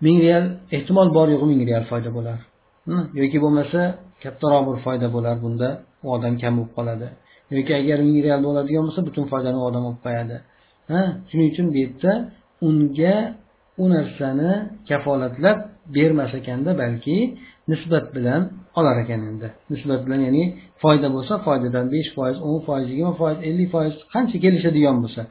ming 0.05 0.17
real 0.25 0.45
ehtimol 0.75 1.09
bor 1.17 1.27
yo'g'i 1.33 1.47
ming 1.51 1.62
real 1.69 1.83
foyda 1.91 2.09
bo'lar. 2.17 2.39
Yoki 3.21 3.38
bo'lmasa 3.43 3.79
kattaroq 4.23 4.63
bir 4.69 4.77
foyda 4.85 5.07
bo'lar 5.15 5.35
bunda. 5.43 5.69
U 6.05 6.07
odam 6.15 6.33
kam 6.41 6.53
bo'lib 6.57 6.71
qoladi. 6.77 7.07
Yoki 7.55 7.73
agar 7.81 8.00
ming 8.07 8.17
real 8.25 8.41
bo'ladigan 8.47 8.83
bo'lsa 8.88 9.01
butun 9.07 9.25
foydani 9.31 9.57
u 9.62 9.63
odam 9.69 9.83
olib 9.89 10.01
qo'yadi. 10.05 10.35
Ha 10.91 11.01
shuning 11.29 11.47
uchun 11.53 11.67
bu 11.73 11.77
yerda 11.83 12.12
unga 12.67 13.15
u 13.83 13.85
narsani 13.93 14.51
kafolatlab 14.89 15.57
bermas 15.95 16.31
ekanda 16.39 16.71
balki 16.81 17.17
nisbat 17.71 18.05
bilan 18.15 18.41
olar 18.79 18.95
ekan 19.03 19.21
endi. 19.29 19.47
Nisbat 19.73 20.00
bilan 20.05 20.21
ya'ni 20.27 20.43
foyda 20.83 21.07
bo'lsa 21.15 21.33
foydadan 21.45 21.85
besh 21.95 22.09
foiz 22.17 22.38
o'n 22.47 22.59
foiz 22.67 22.85
yigirma 22.91 23.13
foiz 23.21 23.38
ellik 23.50 23.69
foiz 23.75 23.93
qancha 24.13 24.38
kelishadigan 24.43 24.97
bo'lsa. 25.03 25.21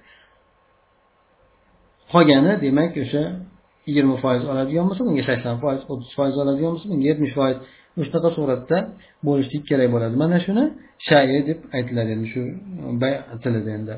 Qolgani 2.13 2.53
demak 2.65 2.93
o'sha 3.05 3.23
yigirma 3.89 4.17
foiz 4.25 4.43
oladigan 4.53 4.85
bo'lsa 4.89 5.03
bunga 5.09 5.25
sakson 5.31 5.57
foiz 5.65 5.81
o'ttiz 5.93 6.11
foiz 6.19 6.35
oladigan 6.43 6.71
bo'lsa 6.75 6.87
bunga 6.93 7.07
yetmish 7.11 7.35
foiz. 7.39 7.59
Shunaqa 8.09 8.31
suratda 8.39 8.79
bo'lishlik 9.29 9.63
kerak 9.71 9.89
bo'ladi. 9.95 10.15
Mana 10.23 10.39
shuni 10.47 10.65
shayi 11.09 11.41
deb 11.49 11.59
aytiladi 11.77 12.11
endi 12.17 12.29
shu 12.35 12.43
bay 13.03 13.15
tilida 13.43 13.71
endi. 13.79 13.95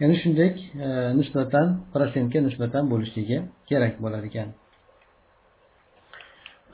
Ya'ni 0.00 0.16
shunday 0.22 0.50
e, 0.86 0.88
nisbatan 1.18 1.66
protsentga 1.92 2.38
nisbatan 2.48 2.84
bo'lishligi 2.92 3.38
kerak 3.70 3.94
bo'lar 4.04 4.22
ekan. 4.30 4.48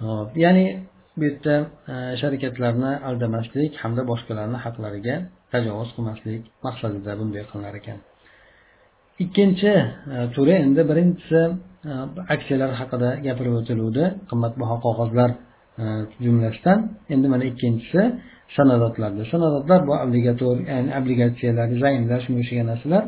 Hop 0.05 0.31
ya'ni 0.45 0.67
bu 1.19 1.23
yerda 1.29 1.55
e, 1.93 1.95
sharikatlarni 2.21 2.93
aldamaslik 3.09 3.73
hamda 3.83 4.03
boshqalarni 4.11 4.59
haqlariga 4.65 5.17
tajovuz 5.53 5.91
qilmaslik 5.97 6.43
maqsadida 6.67 7.13
bunday 7.21 7.43
qilinar 7.51 7.75
ekan. 7.83 7.99
ikkinchi 9.24 9.74
e, 10.14 10.18
turi 10.36 10.54
endi 10.66 10.82
birinchisi 10.90 11.42
e, 11.90 11.92
aksiyalar 12.36 12.72
haqida 12.80 13.10
gapirib 13.26 13.54
o'tiluvdi 13.60 14.04
qimmatbaho 14.30 14.76
qog'ozlar 14.86 15.30
e, 15.82 15.84
jumlasidan 16.26 16.80
endi 17.14 17.28
mana 17.34 17.44
ikkinchisi 17.52 18.02
sanadotlardir 18.58 19.26
sanadotlar 19.34 19.80
bu 19.88 19.94
obligator 20.06 20.56
ya'ni 20.72 20.92
obligatsiyalar 21.00 21.68
zaymlar 21.84 22.20
shunga 22.26 22.40
o'xshagan 22.44 22.68
narsalar 22.74 23.04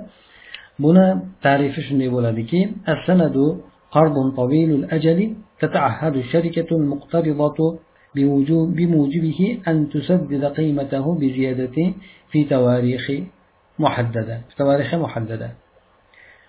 buni 0.84 1.06
tarifi 1.46 1.82
shunday 1.88 2.10
bo'ladiki 2.16 2.60
sanadu 3.08 3.46
قرض 3.92 4.36
طويل 4.36 4.72
الأجل 4.80 5.20
تتعهد 5.60 6.16
الشركة 6.16 6.70
المقترضة 6.80 7.80
بموجبه 8.78 9.40
أن 9.68 9.90
تسدد 9.90 10.44
قيمته 10.46 11.06
بزيادة 11.22 11.78
في 12.32 12.40
تواريخ 12.44 13.12
محددة 13.80 14.36
في 14.50 14.56
تواريخ 14.62 14.96
محددة 14.96 15.50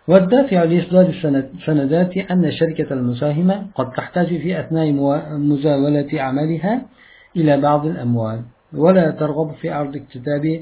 والدافع 0.07 0.63
لإصدار 0.63 1.09
السندات 1.55 2.17
أن 2.17 2.45
الشركة 2.45 2.93
المساهمة 2.93 3.67
قد 3.75 3.91
تحتاج 3.91 4.27
في 4.27 4.59
أثناء 4.59 4.91
مزاولة 5.37 6.21
عملها 6.21 6.85
إلى 7.35 7.61
بعض 7.61 7.85
الأموال. 7.85 8.41
ولا 8.73 9.11
ترغب 9.11 9.53
في 9.53 9.69
عرض 9.69 9.95
اكتتاب 9.95 10.61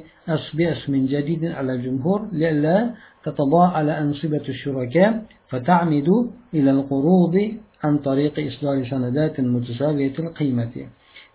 باسم 0.54 1.06
جديد 1.06 1.46
على 1.46 1.74
الجمهور 1.74 2.28
لئلا 2.32 2.90
تتضاءل 3.26 3.90
أنصبة 3.90 4.42
الشركاء 4.50 5.24
فتعمد 5.50 6.30
إلى 6.54 6.72
القروض 6.72 7.52
عن 7.84 7.98
طريق 7.98 8.48
إصدار 8.48 8.86
سندات 8.86 9.40
متساوية 9.40 10.14
القيمة. 10.20 10.72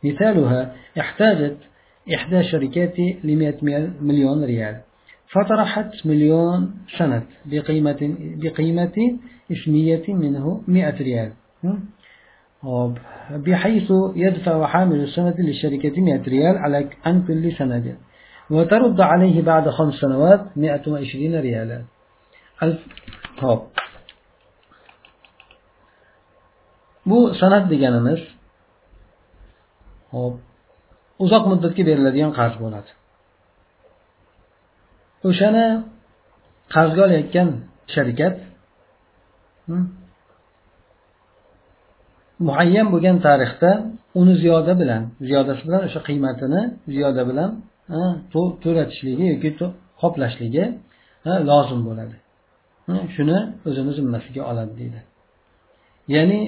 مثالها 0.05 0.73
احتاجت 1.01 1.57
إحدى 2.15 2.41
الشركات 2.41 2.95
لمئة 3.25 3.57
مليون 4.01 4.45
ريال. 4.45 4.81
فطرحت 5.33 6.07
مليون 6.07 6.75
سند 6.99 7.27
بقيمة, 7.47 8.01
بقيمة 8.43 8.97
اسمية 9.53 10.07
منه 10.09 10.63
مئة 10.69 10.99
ريال. 11.03 11.33
بحيث 13.31 13.93
يدفع 14.17 14.67
حامل 14.67 15.01
السند 15.01 15.41
للشركة 15.41 16.01
100 16.01 16.23
ريال 16.23 16.59
على 16.59 16.91
عن 17.05 17.23
كل 17.27 17.53
سند 17.53 17.97
وترد 18.51 19.01
عليه 19.01 19.43
بعد 19.43 19.69
خمس 19.71 19.95
سنوات 19.95 20.57
120 20.57 21.41
ريالا. 21.41 21.83
hop 23.41 23.63
bu 27.07 27.35
san'at 27.41 27.65
deganimiz 27.73 28.21
hop 30.15 30.35
uzoq 31.25 31.45
muddatga 31.51 31.83
beriladigan 31.89 32.33
qarz 32.39 32.55
bo'ladi 32.63 32.91
o'shani 35.29 35.67
qarzga 36.75 37.01
olayotgan 37.07 37.49
shirkat 37.95 38.37
muayyan 42.47 42.87
bo'lgan 42.93 43.17
tarixda 43.27 43.71
uni 44.21 44.35
ziyoda 44.43 44.73
bilan 44.81 45.03
ziyodasi 45.29 45.63
bilan 45.67 45.81
o'sha 45.89 46.01
qiymatini 46.09 46.61
ziyoda 46.95 47.23
bilan 47.31 47.51
to'latishligi 48.65 49.25
yoki 49.33 49.51
qoplashligi 50.03 50.65
lozim 51.51 51.81
bo'ladi. 51.89 52.17
Shuni 53.15 53.39
o'zini 53.69 53.93
zimmasiga 53.99 54.43
oladi 54.51 54.73
deydi. 54.81 55.01
Ya'ni 56.15 56.41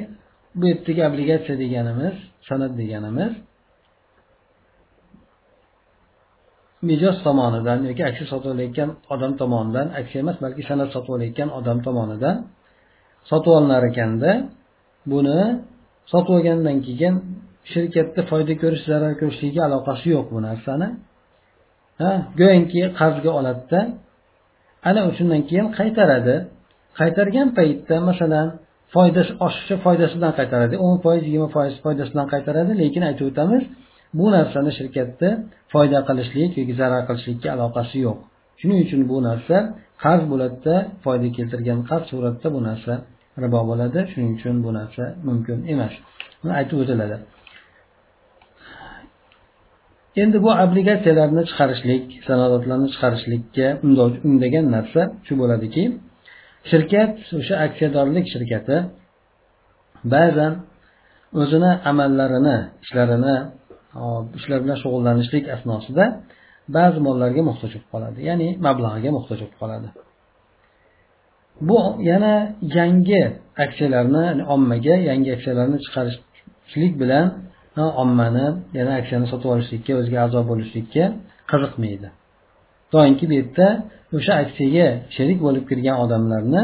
bu 0.58 0.64
yerdagi 0.72 1.00
obligatsiya 1.08 1.56
deganimiz 1.64 2.14
san'at 2.48 2.72
deganimiz 2.80 3.32
mijoz 6.88 7.16
tomonidan 7.26 7.78
yoki 7.88 8.02
aksiya 8.10 8.26
sotib 8.32 8.50
olayotgan 8.54 8.90
odam 9.14 9.32
tomonidan 9.40 9.86
aksiya 10.00 10.20
emas 10.24 10.36
balki 10.44 10.62
san'at 10.68 10.90
sotib 10.94 11.12
olayotgan 11.16 11.48
odam 11.58 11.78
tomonidan 11.86 12.36
sotib 13.30 13.52
olinar 13.58 13.82
ekanda 13.90 14.30
buni 15.12 15.40
sotib 16.12 16.32
olgandan 16.36 16.78
keyin 16.86 17.14
shirkatda 17.72 18.20
foyda 18.30 18.54
ko'rish 18.62 18.84
zarar 18.90 19.12
ko'rishligiga 19.20 19.62
aloqasi 19.68 20.06
yo'q 20.14 20.26
bu 20.34 20.38
narsani. 20.48 20.88
Ha 22.00 22.10
go'yoki 22.40 22.82
qarzga 23.00 23.30
oladida 23.38 23.80
ana 24.88 25.00
o'shandan 25.08 25.42
keyin 25.48 25.66
qaytaradi. 25.78 26.36
Qaytargan 27.00 27.48
paytda 27.58 27.96
masalan 28.08 28.46
foydasi 28.94 29.32
oshiqcha 29.46 29.76
foydasidan 29.84 30.32
qaytaradi. 30.38 30.74
o'n 30.86 30.96
foiz 31.04 31.22
yigirma 31.28 31.48
foiz 31.56 31.74
foydasidan 31.84 32.26
qaytaradi 32.32 32.72
lekin 32.82 33.02
aytib 33.08 33.26
o'tamiz 33.30 33.62
bu 34.18 34.26
narsani 34.36 34.70
shirkatda 34.78 35.28
foyda 35.72 35.98
qilishlik 36.08 36.52
yoki 36.60 36.74
zarar 36.80 37.02
qilishlikka 37.08 37.48
aloqasi 37.56 37.96
yo'q. 38.06 38.18
Shuning 38.60 38.78
uchun 38.86 39.00
bu 39.10 39.16
narsa 39.28 39.56
qarz 40.04 40.22
bo'ladida 40.32 40.74
foyda 41.04 41.28
keltirgan 41.36 41.80
qarz 41.90 42.04
suratida 42.10 42.48
bu 42.56 42.60
narsa 42.68 42.92
ribo 43.44 43.60
bo'ladi. 43.70 43.98
Shuning 44.12 44.30
uchun 44.38 44.56
bu 44.64 44.70
narsa 44.78 45.04
mumkin 45.28 45.58
emas. 45.72 45.94
Buni 46.40 46.52
aytib 46.60 46.76
o'tiladi. 46.82 47.16
Endi 50.22 50.38
bu 50.44 50.50
obligatsiyalarni 50.64 51.42
chiqarishlik 51.50 52.04
sanoatlarni 52.28 52.88
chiqarishlikka 52.94 53.66
undagan 54.28 54.66
narsa 54.76 55.00
shu 55.26 55.32
bo'ladiki 55.40 55.82
shirkat 56.70 57.12
o'sha 57.38 57.54
aksiyadorlik 57.66 58.26
shirkati 58.34 58.76
ba'zan 60.14 60.52
o'zini 61.40 61.72
amallarini 61.90 62.56
ishlarini 62.84 63.36
ishlar 64.38 64.58
bilan 64.64 64.78
shug'ullanishlik 64.82 65.44
asnosida 65.56 66.04
ba'zi 66.76 66.98
mollarga 67.06 67.42
muhtoj 67.50 67.70
bo'lib 67.74 67.86
qoladi. 67.92 68.18
Ya'ni 68.28 68.48
mablag'iga 68.66 69.10
muhtoj 69.16 69.38
bo'lib 69.42 69.56
qoladi. 69.62 69.88
Bu 71.68 71.80
yana 72.10 72.34
yangi 72.78 73.22
aksiyalarni 73.64 74.24
ommaga 74.54 74.96
yangi 75.10 75.30
aksiyalarni 75.36 75.78
chiqarishlik 75.84 76.92
bilan 77.02 77.26
ommani 78.02 78.46
yana 78.78 78.92
aksiyani 79.00 79.26
sotib 79.32 79.48
olishlikka 79.54 79.92
o'ziga 80.00 80.18
a'zo 80.26 80.40
bo'lishlikka 80.50 81.04
qiziqmaydi. 81.50 82.08
Doimki 82.92 83.24
bu 83.30 83.34
yerda 83.40 83.68
o'sha 84.16 84.32
aksiyaga 84.42 84.88
sherik 85.16 85.38
bo'lib 85.46 85.64
kirgan 85.70 85.96
odamlarni 86.04 86.62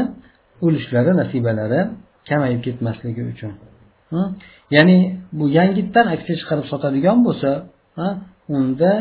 ulushlari 0.65 1.11
nasibalari 1.21 1.81
kamayib 2.29 2.61
ketmasligi 2.67 3.23
uchun. 3.31 3.53
Ya'ni 4.75 4.97
bu 5.37 5.45
yangitdan 5.57 6.05
aksiya 6.15 6.35
chiqarib 6.41 6.65
sotadigan 6.71 7.17
bo'lsa 7.27 7.51
unda 8.57 8.91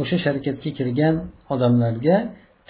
o'sha 0.00 0.16
sharkatga 0.24 0.70
kirgan 0.78 1.14
odamlarga 1.52 2.16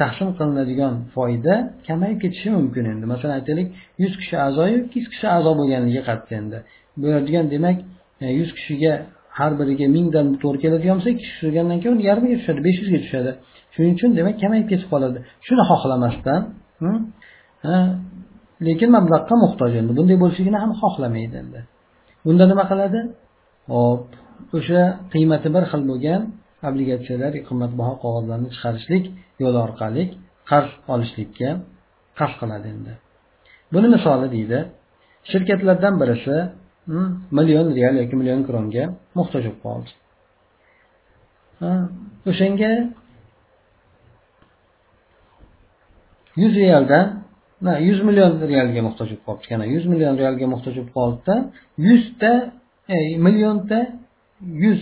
taqsim 0.00 0.28
qilinadigan 0.38 0.94
foyda 1.14 1.54
kamayib 1.86 2.18
ketishi 2.24 2.48
mumkin 2.58 2.84
endi. 2.92 3.04
Masalan 3.12 3.34
aytaylik 3.38 3.68
yuz 4.02 4.14
kishi 4.20 4.34
a'zoyu 4.46 4.76
ikki 4.86 4.98
kishi 5.12 5.26
a'zo 5.36 5.50
bo'lganligiga 5.60 6.02
qarash 6.08 6.32
endi. 6.40 6.58
Bo'ladigan 7.02 7.46
demak 7.54 7.76
e, 8.24 8.26
yuz 8.40 8.50
kishiga 8.58 8.92
har 9.38 9.52
biriga 9.60 9.86
mingdan 9.96 10.26
to'g'ri 10.42 10.58
keladigan 10.64 10.94
bo'lsa 10.98 11.10
ikki 11.14 11.24
kishi 11.28 11.38
turgandan 11.42 11.78
keyin 11.82 11.98
yarmiga 12.08 12.36
tushadi 12.40 12.60
besh 12.66 12.78
yuzga 12.82 12.98
tushadi. 13.04 13.30
Shuning 13.74 13.92
uchun 13.96 14.10
demak 14.18 14.34
kamayib 14.42 14.66
ketib 14.72 14.88
qoladi. 14.92 15.18
Shuni 15.46 15.62
xohlamasdan 15.70 16.40
hmm, 16.80 16.98
lekin 18.66 18.88
mablag'ga 18.96 19.34
muhtoj 19.44 19.72
endi. 19.80 19.92
Bunday 19.98 20.16
bo'lishligini 20.22 20.58
ham 20.62 20.72
xohlamaydi 20.82 21.36
endi. 21.44 21.60
Bunda 22.24 22.44
nima 22.50 22.64
qiladi? 22.70 23.00
Hop 23.74 24.04
o'sha 24.58 24.82
qiymati 25.12 25.48
bir 25.54 25.64
xil 25.70 25.82
bo'lgan 25.90 26.20
obligatsiyalar 26.68 27.32
qimmatbaho 27.48 27.94
qog'ozlarni 28.04 28.48
chiqarishlik 28.54 29.04
yo'li 29.42 29.58
orqali 29.66 30.02
qarz 30.50 30.70
olishlikka 30.92 31.50
qasd 32.18 32.36
qiladi 32.40 32.66
endi. 32.74 32.92
Buni 33.72 33.88
misoli 33.94 34.28
deydi 34.36 34.58
shirkatlardan 35.30 35.94
birisi 36.02 36.36
hmm, 36.90 37.08
million 37.36 37.66
real 37.78 37.94
yoki 38.02 38.14
million 38.20 38.40
kronga 38.48 38.84
muhtoj 39.18 39.42
bo'lib 39.46 39.58
qoldi. 39.66 39.90
O'shanga 42.30 42.72
yuz 46.42 46.52
realdan 46.64 47.06
yuz 47.88 48.00
million 48.08 48.32
realga 48.52 48.80
muhtoj 48.88 49.08
bo'lib 49.10 49.22
qolibdi 49.26 49.48
yana 49.54 49.66
yuz 49.74 49.84
million 49.92 50.14
realga 50.22 50.46
muhtoj 50.54 50.74
bo'lib 50.78 50.92
qoldida 50.98 51.34
yuzta 51.86 52.32
e, 52.94 52.96
millionta 53.26 53.78
yuz 54.64 54.80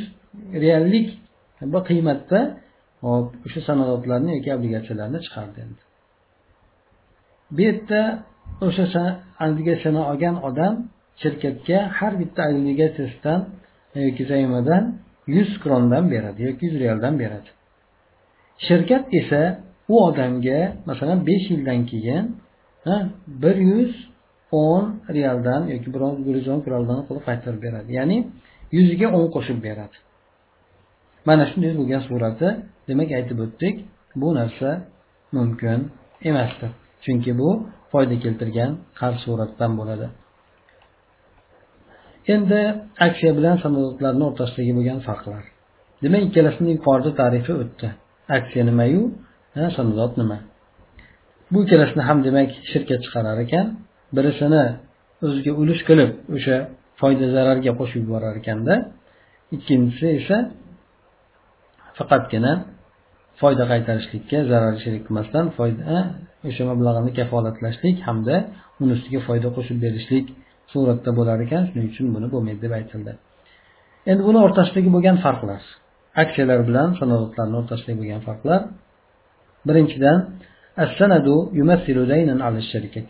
reallik 0.65 1.09
bir 1.73 1.83
qiymatda 1.91 2.39
hop 3.05 3.29
o'sha 3.47 3.61
sanoatlarni 3.69 4.31
yoki 4.37 4.51
obligatsiyalarni 4.57 5.19
chiqardi 5.27 5.59
endi. 5.65 5.83
Bu 7.55 7.61
yerda 7.69 8.01
o'sha 8.67 9.05
obligatsiyani 9.47 10.03
olgan 10.11 10.37
odam 10.49 10.75
shirkatga 11.23 11.79
har 11.99 12.13
bitta 12.21 12.43
obligatsiyasidan 12.53 13.41
yoki 14.07 14.23
zaymadan 14.33 14.85
yuz 15.37 15.51
krondan 15.63 16.05
beradi 16.13 16.41
yoki 16.49 16.63
yuz 16.69 16.77
realdan 16.85 17.15
beradi. 17.23 17.51
Shirkat 18.67 19.05
esa 19.21 19.43
u 19.93 19.95
odamga 20.09 20.61
masalan 20.89 21.19
besh 21.29 21.47
yildan 21.53 21.81
keyin 21.91 22.25
bir 23.43 23.57
yuz 23.57 23.93
o'n 24.53 24.85
realdan 25.17 25.63
yoki 25.73 25.89
bir 26.27 26.35
yuz 26.39 26.49
o'n 26.53 26.61
kraldan 26.67 27.01
qilib 27.07 27.25
qaytarib 27.29 27.61
beradi. 27.67 27.91
Ya'ni 27.99 28.19
yuziga 28.77 29.09
o'n 29.19 29.27
qo'shib 29.35 29.59
beradi. 29.67 29.97
Mana 31.29 31.45
shunday 31.51 31.73
bo'lgan 31.81 32.03
surati 32.09 32.49
demak 32.89 33.11
aytib 33.19 33.39
o'tdik. 33.45 33.75
Bu 34.21 34.29
narsa 34.39 34.69
mumkin 35.37 35.79
emasdir. 36.29 36.71
Chunki 37.05 37.33
bu 37.41 37.51
foyda 37.93 38.17
keltirgan 38.25 38.71
qarz 39.01 39.19
suratdan 39.25 39.73
bo'ladi. 39.81 40.07
Endi 42.35 42.61
aksiya 43.07 43.33
bilan 43.39 43.57
sanoatlarni 43.65 44.25
o'rtasidagi 44.29 44.73
bo'lgan 44.79 44.99
farqlar. 45.07 45.45
Demak 46.03 46.23
ikkalasini 46.29 46.71
yuqorida 46.77 47.11
tarifi 47.21 47.53
o'tdi. 47.63 47.89
Aksiya 48.37 48.63
nimayu 48.71 49.03
sanoat 49.77 50.13
nima? 50.21 50.39
Bu 51.53 51.59
ikkalasini 51.65 52.03
ham 52.09 52.19
demak 52.27 52.51
shirkka 52.71 52.97
chiqarar 53.05 53.39
ekan. 53.47 53.67
Birisini 54.17 54.65
o'ziga 55.27 55.53
ulush 55.63 55.83
qilib 55.89 56.11
o'sha 56.37 56.57
foyda 57.01 57.27
zararga 57.37 57.73
qo'shib 57.81 58.01
yuborar 58.05 58.35
ekanda. 58.41 58.75
Ikkinchisi 59.57 60.07
esa 60.21 60.37
faqatgina 61.99 62.53
foyda 63.41 63.65
qaytarishlikka 63.73 64.39
zarar 64.53 64.75
sherik 64.83 65.03
qilmasdan 65.07 65.45
foyda 65.59 65.83
eh, 65.97 66.05
o'sha 66.49 66.63
mablag'ini 66.71 67.11
kafolatlashlik 67.19 67.97
hamda 68.09 68.37
uni 68.83 68.93
ustiga 68.97 69.21
foyda 69.29 69.49
qo'shib 69.57 69.79
berishlik 69.85 70.27
suratda 70.73 71.11
bo'lar 71.19 71.39
ekan. 71.47 71.63
Shuning 71.69 71.87
uchun 71.93 72.07
buni 72.15 72.27
bo'lmaydi 72.35 72.61
deb 72.65 72.73
aytildi. 72.79 73.13
Endi 74.11 74.23
buni 74.29 74.39
o'rtasidagi 74.47 74.91
bo'lgan 74.97 75.17
farqlar. 75.25 75.63
Aksiyalar 76.23 76.61
bilan 76.69 76.89
sanoatlarni 77.01 77.57
o'rtasidagi 77.61 77.99
bo'lgan 78.03 78.23
farqlar. 78.29 78.61
Birinchidan 79.69 80.19
السند 80.79 81.49
يمثل 81.53 82.07
دينا 82.07 82.45
على 82.45 82.59
الشركة 82.59 83.07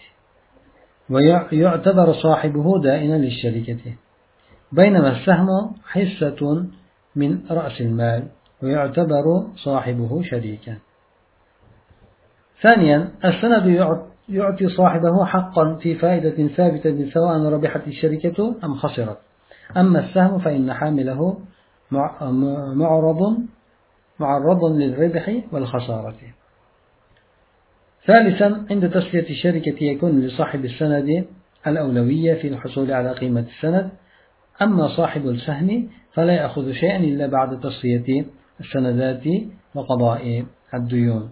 ويعتبر 1.10 2.12
صاحبه 2.12 2.80
دائنا 2.82 3.14
للشركة 3.14 3.94
بينما 4.72 5.10
السهم 5.12 5.72
حصة 5.84 6.66
من 7.16 7.38
رأس 7.50 7.80
المال 7.80 8.28
ويعتبر 8.62 9.46
صاحبه 9.56 10.22
شريكا. 10.22 10.76
ثانيا 12.62 13.08
السند 13.24 13.66
يعطي 14.28 14.68
صاحبه 14.68 15.24
حقا 15.24 15.74
في 15.74 15.94
فائدة 15.94 16.48
ثابتة 16.48 17.10
سواء 17.10 17.42
ربحت 17.42 17.88
الشركة 17.88 18.54
أم 18.64 18.74
خسرت. 18.74 19.18
أما 19.76 20.00
السهم 20.00 20.38
فإن 20.38 20.72
حامله 20.72 21.38
معرض 22.74 23.38
معرض 24.18 24.64
للربح 24.64 25.42
والخسارة. 25.52 26.14
ثالثا 28.06 28.66
عند 28.70 28.90
تسلية 28.90 29.30
الشركة 29.30 29.84
يكون 29.84 30.20
لصاحب 30.20 30.64
السند 30.64 31.24
الأولوية 31.66 32.34
في 32.34 32.48
الحصول 32.48 32.92
على 32.92 33.12
قيمة 33.12 33.40
السند. 33.56 33.90
أما 34.62 34.88
صاحب 34.88 35.28
السهم 35.28 35.88
فلا 36.12 36.32
يأخذ 36.32 36.72
شيئا 36.72 36.96
إلا 36.96 37.26
بعد 37.26 37.60
تصفية 37.60 38.24
السندات 38.60 39.24
وقضاء 39.74 40.44
الديون. 40.74 41.30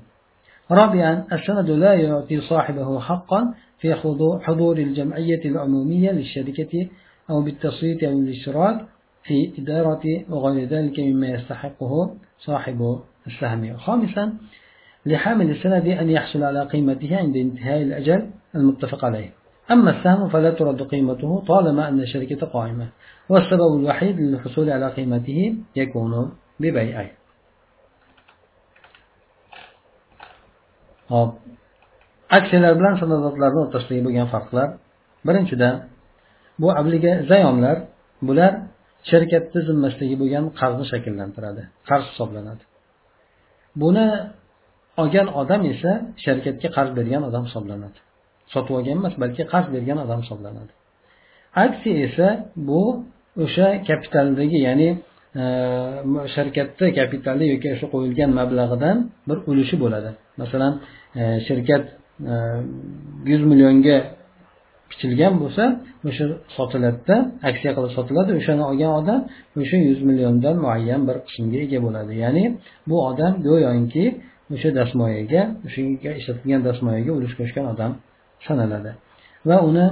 رابعا 0.70 1.24
السند 1.32 1.70
لا 1.70 1.94
يعطي 1.94 2.40
صاحبه 2.40 3.00
حقا 3.00 3.54
في 3.78 3.94
حضور 4.42 4.78
الجمعية 4.78 5.44
العمومية 5.44 6.10
للشركة 6.10 6.88
أو 7.30 7.42
بالتصويت 7.42 8.04
أو 8.04 8.18
الاشتراك 8.18 8.86
في 9.24 9.52
إدارة 9.58 10.24
وغير 10.30 10.68
ذلك 10.68 11.00
مما 11.00 11.28
يستحقه 11.28 12.14
صاحب 12.38 12.98
السهم. 13.26 13.76
خامسا 13.76 14.32
لحامل 15.07 15.49
السند 15.49 15.87
أن 15.87 16.09
يحصل 16.09 16.43
على 16.43 16.61
قيمته 16.63 17.17
عند 17.17 17.35
انتهاء 17.35 17.81
الأجل 17.81 18.29
المتفق 18.55 19.05
عليه 19.05 19.29
أما 19.71 19.91
السهم 19.91 20.29
فلا 20.29 20.51
ترد 20.51 20.81
قيمته 20.81 21.43
طالما 21.47 21.87
أن 21.89 21.99
الشركة 21.99 22.45
قائمة 22.45 22.87
والسبب 23.29 23.79
الوحيد 23.79 24.19
للحصول 24.19 24.69
على 24.69 24.87
قيمته 24.87 25.55
يكون 25.75 26.31
ببيعه 26.59 27.09
hop 31.13 31.31
aksiyalar 32.37 32.73
bilan 32.79 32.95
sanadotlarni 33.01 33.59
o'rtasidagi 33.63 34.01
bo'lgan 34.07 34.27
farqlar 34.33 34.67
birinchidan 35.27 35.75
bu 36.61 36.67
avliga 36.79 37.13
zayomlar 37.31 37.77
bular 38.27 38.53
sherkatni 39.09 39.59
zimmasidagi 39.67 40.15
bo'lgan 40.21 40.45
qarzni 40.59 40.85
shakllantiradi 40.91 41.63
qarz 41.89 42.05
hisoblanadi 42.11 42.63
buni 43.81 44.07
olgan 45.00 45.26
odam 45.40 45.62
esa 45.72 45.92
sharikatga 46.24 46.68
qarz 46.76 46.90
bergan 46.98 47.22
odam 47.28 47.42
hisoblanadi. 47.48 47.98
Sotib 48.52 48.72
olgan 48.78 48.96
emas 49.00 49.14
balki 49.22 49.42
qarz 49.52 49.68
bergan 49.74 49.98
odam 50.04 50.18
hisoblanadi. 50.24 50.72
Aksiya 51.64 51.96
esa 52.06 52.28
bu 52.68 52.82
o'sha 53.44 53.66
kapitaldagi 53.88 54.58
ya'ni 54.68 54.88
e, 55.42 55.44
sharikatni 56.34 56.86
kapitali 57.00 57.44
yoki 57.52 57.68
o'sha 57.74 57.86
qo'yilgan 57.94 58.30
mablag'idan 58.40 58.96
bir 59.28 59.38
ulushi 59.50 59.76
bo'ladi. 59.84 60.10
Masalan 60.40 60.72
e, 61.20 61.22
shirkat 61.46 61.84
e, 62.32 62.34
yuz 63.30 63.42
millionga 63.50 63.96
pichilgan 64.90 65.34
bo'lsa 65.42 65.64
o'sha 66.08 66.24
sotiladida 66.56 67.16
aksiya 67.50 67.72
qilib 67.76 67.92
sotiladi 67.98 68.30
o'shani 68.38 68.62
olgan 68.70 68.92
odam 69.00 69.20
o'sha 69.60 69.76
yuz 69.88 70.00
milliondan 70.08 70.54
muayyan 70.64 71.00
bir 71.08 71.16
qismga 71.26 71.58
ega 71.66 71.78
bo'ladi. 71.86 72.12
Ya'ni 72.24 72.44
bu 72.90 72.96
odam 73.10 73.32
go'yoki 73.48 74.04
o'sha 74.54 74.70
dastmoyaga 74.78 75.42
o'shanga 75.66 76.10
ishlatilgan 76.20 76.60
dastmoyaga 76.68 77.10
ulush 77.18 77.34
qo'shgan 77.40 77.64
odam 77.72 77.92
sanaladi. 78.46 78.92
Va 79.48 79.56
uni 79.68 79.86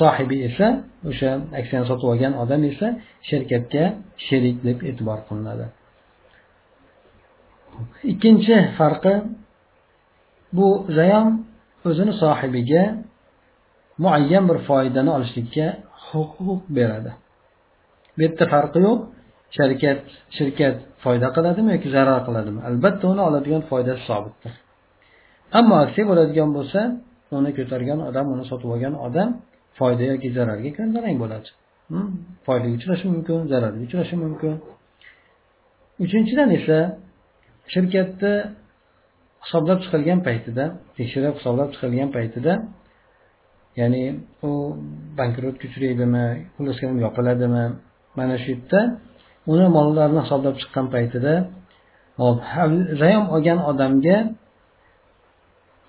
sohibi 0.00 0.36
esa 0.48 0.66
o'sha 1.10 1.30
aksiyani 1.60 1.86
sotib 1.90 2.06
olgan 2.12 2.32
odam 2.42 2.60
esa 2.70 2.88
sherkatga 3.28 3.84
sherik 4.26 4.56
deb 4.66 4.78
e'tibor 4.88 5.18
qilinadi. 5.28 5.66
Ikkinchi 8.12 8.56
farqi 8.78 9.14
bu 10.56 10.68
zayom 10.98 11.28
o'zini 11.88 12.12
sohibiga 12.22 12.84
muayyan 14.02 14.44
bir 14.50 14.58
foydani 14.68 15.10
olishlikka 15.16 15.66
huquq 16.08 16.60
beradi. 16.76 17.10
Bu 18.14 18.20
yerda 18.24 18.44
farqi 18.54 18.78
yo'q. 18.88 18.98
Sharkat 19.56 19.98
shirkat 20.36 20.76
foyda 21.04 21.28
qiladimi 21.36 21.70
yoki 21.76 21.88
zarar 21.96 22.20
qiladimi? 22.26 22.60
Albatta 22.68 23.04
uni 23.12 23.22
oladigan 23.28 23.62
foydasi 23.70 24.02
sobitdir. 24.10 24.52
Ammo 25.58 25.74
aksiya 25.84 26.04
bo'ladigan 26.10 26.50
bo'lsa 26.56 26.80
uni 27.38 27.50
ko'targan 27.58 27.98
odam 28.08 28.26
uni 28.34 28.44
sotib 28.50 28.68
olgan 28.74 28.94
odam 29.06 29.28
foyda 29.78 30.04
yoki 30.12 30.28
zararga 30.36 30.70
ko'ndarang 30.78 31.16
bo'ladi. 31.22 31.48
Hmm? 31.90 32.08
Foydaga 32.46 32.74
uchrashi 32.78 33.06
mumkin 33.14 33.38
zararga 33.52 33.80
uchrashi 33.88 34.16
mumkin. 34.24 34.54
Uchinchidan 36.04 36.48
esa 36.58 36.78
shirkatni 37.72 38.32
hisoblab 39.44 39.78
chiqilgan 39.84 40.20
paytida 40.28 40.64
tekshirib 40.98 41.34
hisoblab 41.38 41.68
chiqilgan 41.74 42.10
paytida 42.16 42.52
ya'ni 43.80 44.02
u 44.48 44.50
bankrotga 45.18 45.64
uchraydimi 45.70 46.26
xullas 46.54 46.78
yopiladimi? 47.06 47.64
Mana 48.18 48.36
shu 48.42 48.48
yerda 48.54 48.80
uni 49.52 49.66
mollarini 49.76 50.20
hisoblab 50.24 50.54
chiqqan 50.60 50.86
paytida 50.94 51.34
hop 52.20 52.38
zayom 53.00 53.24
olgan 53.34 53.58
odamga 53.70 54.16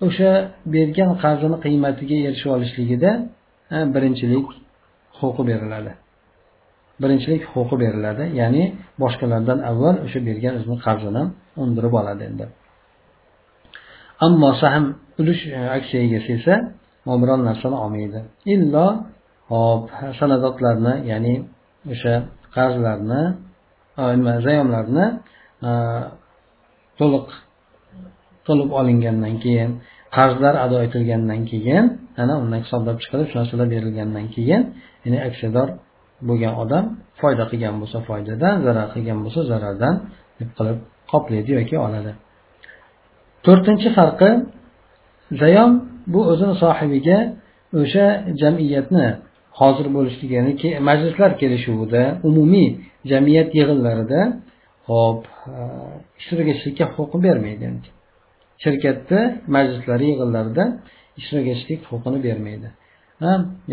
o'sha 0.06 0.30
bergan 0.74 1.10
qarzini 1.22 1.56
qiymatiga 1.64 2.16
erishib 2.28 2.50
olishligida 2.56 3.10
birinchilik 3.94 4.46
huquqi 5.18 5.42
beriladi. 5.50 5.92
Birinchilik 7.02 7.42
huquqi 7.52 7.76
beriladi 7.82 8.24
ya'ni 8.40 8.64
boshqalardan 9.02 9.58
avval 9.70 9.96
o'sha 10.06 10.20
bergan 10.28 10.54
o'zini 10.58 10.76
qarzini 10.86 11.22
undirib 11.62 11.94
oladi 12.00 12.22
endi. 12.30 12.44
Ammo 14.26 14.50
sahm 14.62 14.84
ulush 15.20 15.42
e, 15.58 15.60
aksiya 15.78 16.00
egasi 16.06 16.30
esa 16.38 16.54
biron 17.22 17.40
narsani 17.48 17.76
olmaydi. 17.84 18.20
Illo 18.54 18.86
hop 19.52 19.82
sanadotlarni 20.18 20.94
ya'ni 21.10 21.34
o'sha 21.92 22.14
qarzlarni 22.56 23.22
e, 24.00 24.02
nima 24.18 24.34
zayomlarni 24.46 25.06
e, 25.68 25.70
to'liq 26.98 27.26
to'lib 28.46 28.70
olingandan 28.80 29.34
keyin 29.44 29.70
qarzlar 30.16 30.54
ado 30.64 30.76
etilgandan 30.86 31.40
keyin 31.50 31.84
ana 32.22 32.34
undan 32.42 32.60
hisoblab 32.64 32.96
chiqilib 33.02 33.26
shu 33.30 33.36
narsalar 33.40 33.66
berilgandan 33.74 34.26
keyin 34.34 34.62
ya'ni 35.04 35.18
aksiyador 35.28 35.68
bo'lgan 36.28 36.54
odam 36.62 36.84
foyda 37.20 37.44
qilgan 37.50 37.74
bo'lsa 37.80 37.98
foydadan 38.08 38.54
zarar 38.66 38.86
qilgan 38.94 39.18
bo'lsa 39.24 39.40
zarardan 39.50 39.94
deb 40.38 40.50
qilib 40.58 40.78
qoplaydi 41.12 41.50
yoki 41.58 41.76
oladi. 41.86 42.12
To'rtinchi 43.46 43.88
farqi 43.98 44.30
zayom 45.42 45.70
bu 46.12 46.20
o'zini 46.32 46.54
sohibiga 46.62 47.18
o'sha 47.80 48.06
jamiyatni 48.40 49.06
hozir 49.60 49.86
bo'lishligi 49.96 50.34
ya'ni 50.38 50.52
majlislar 50.88 51.30
kelishuvida 51.40 52.02
umumiy 52.28 52.68
jamiyat 53.10 53.48
yig'inlarida 53.58 54.20
hop 54.90 55.20
ishtirok 56.18 56.46
etishlikka 56.52 56.84
huquqi 56.96 57.18
bermaydi. 57.26 57.66
Shirkatni 58.64 59.20
majlislari 59.56 60.04
yig'inlarida 60.12 60.64
ishtirok 61.20 61.46
etishlik 61.52 61.80
huquqini 61.90 62.18
bermaydi. 62.26 62.68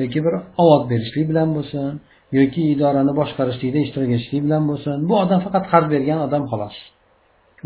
Yoki 0.01 0.19
bir 0.25 0.33
ovoz 0.63 0.83
berishlik 0.91 1.25
bilan 1.31 1.49
bo'lsin 1.57 1.91
yoki 2.39 2.61
idorani 2.73 3.13
boshqarishlikda 3.19 3.79
ishtirok 3.85 4.09
etishlik 4.15 4.41
bilan 4.47 4.63
bo'lsin 4.69 4.95
bu 5.09 5.13
odam 5.23 5.39
faqat 5.45 5.65
qarz 5.71 5.87
bergan 5.93 6.19
odam 6.27 6.43
xolos. 6.51 6.75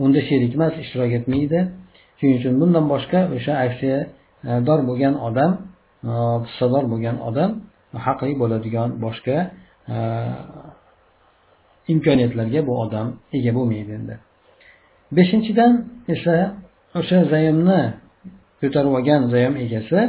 Unda 0.04 0.20
sherik 0.30 0.52
emas 0.58 0.74
ishtirok 0.84 1.12
etmaydi. 1.20 1.60
Shuning 2.20 2.36
uchun 2.40 2.54
bundan 2.62 2.86
boshqa 2.94 3.20
o'sha 3.36 3.54
aksiyador 3.66 4.80
bo'lgan 4.90 5.14
odam 5.28 5.52
hissador 6.48 6.84
bo'lgan 6.92 7.18
odam 7.30 7.52
haqli 8.06 8.34
bo'ladigan 8.42 8.90
boshqa 9.06 9.38
e, 9.96 9.98
imkoniyatlarga 11.94 12.62
bu 12.68 12.74
odam 12.84 13.08
ega 13.38 13.52
bo'lmaydi 13.58 13.92
endi. 14.00 14.16
Beshinchidan 15.18 15.74
esa 16.14 16.36
o'sha 17.00 17.18
zaymni 17.34 17.82
ko'tarib 18.62 18.94
olgan 18.98 19.22
zayom 19.34 19.56
egasi 19.66 20.00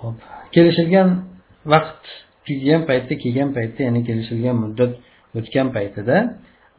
hop 0.00 0.16
kelishilgan 0.54 1.08
vaqt 1.72 2.02
tugagan 2.46 2.82
paytda 2.88 3.14
kelgan 3.22 3.50
paytda 3.56 3.80
ya'ni 3.86 4.00
kelishilgan 4.08 4.56
muddat 4.64 4.92
o'tgan 5.38 5.68
paytida 5.76 6.16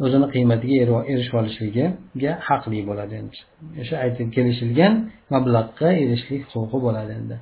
o'zini 0.06 0.28
qiymatiga 0.36 0.76
erishib 1.12 1.36
olishligiga 1.42 2.32
haqli 2.48 2.80
bo'ladi 2.90 3.14
endi. 3.22 3.40
O'sha 3.82 3.96
aytib 4.06 4.28
kelishilgan 4.36 4.94
mablag'ga 5.34 5.90
erishishlik 6.04 6.44
huquqi 6.54 6.78
bo'ladi 6.86 7.12
endi. 7.20 7.36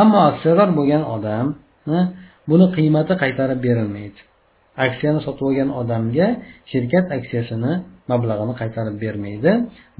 Ammo 0.00 0.18
aksiyador 0.30 0.68
bo'lgan 0.78 1.02
odam 1.16 1.46
buni 2.50 2.66
qiymati 2.76 3.14
qaytarib 3.22 3.60
berilmaydi. 3.66 4.20
Aksiyani 4.86 5.20
sotib 5.26 5.44
olgan 5.48 5.70
odamga 5.80 6.26
shirkat 6.70 7.06
aksiyasini 7.18 7.72
mablag'ini 8.10 8.54
qaytarib 8.60 8.96
bermaydi. 9.04 9.50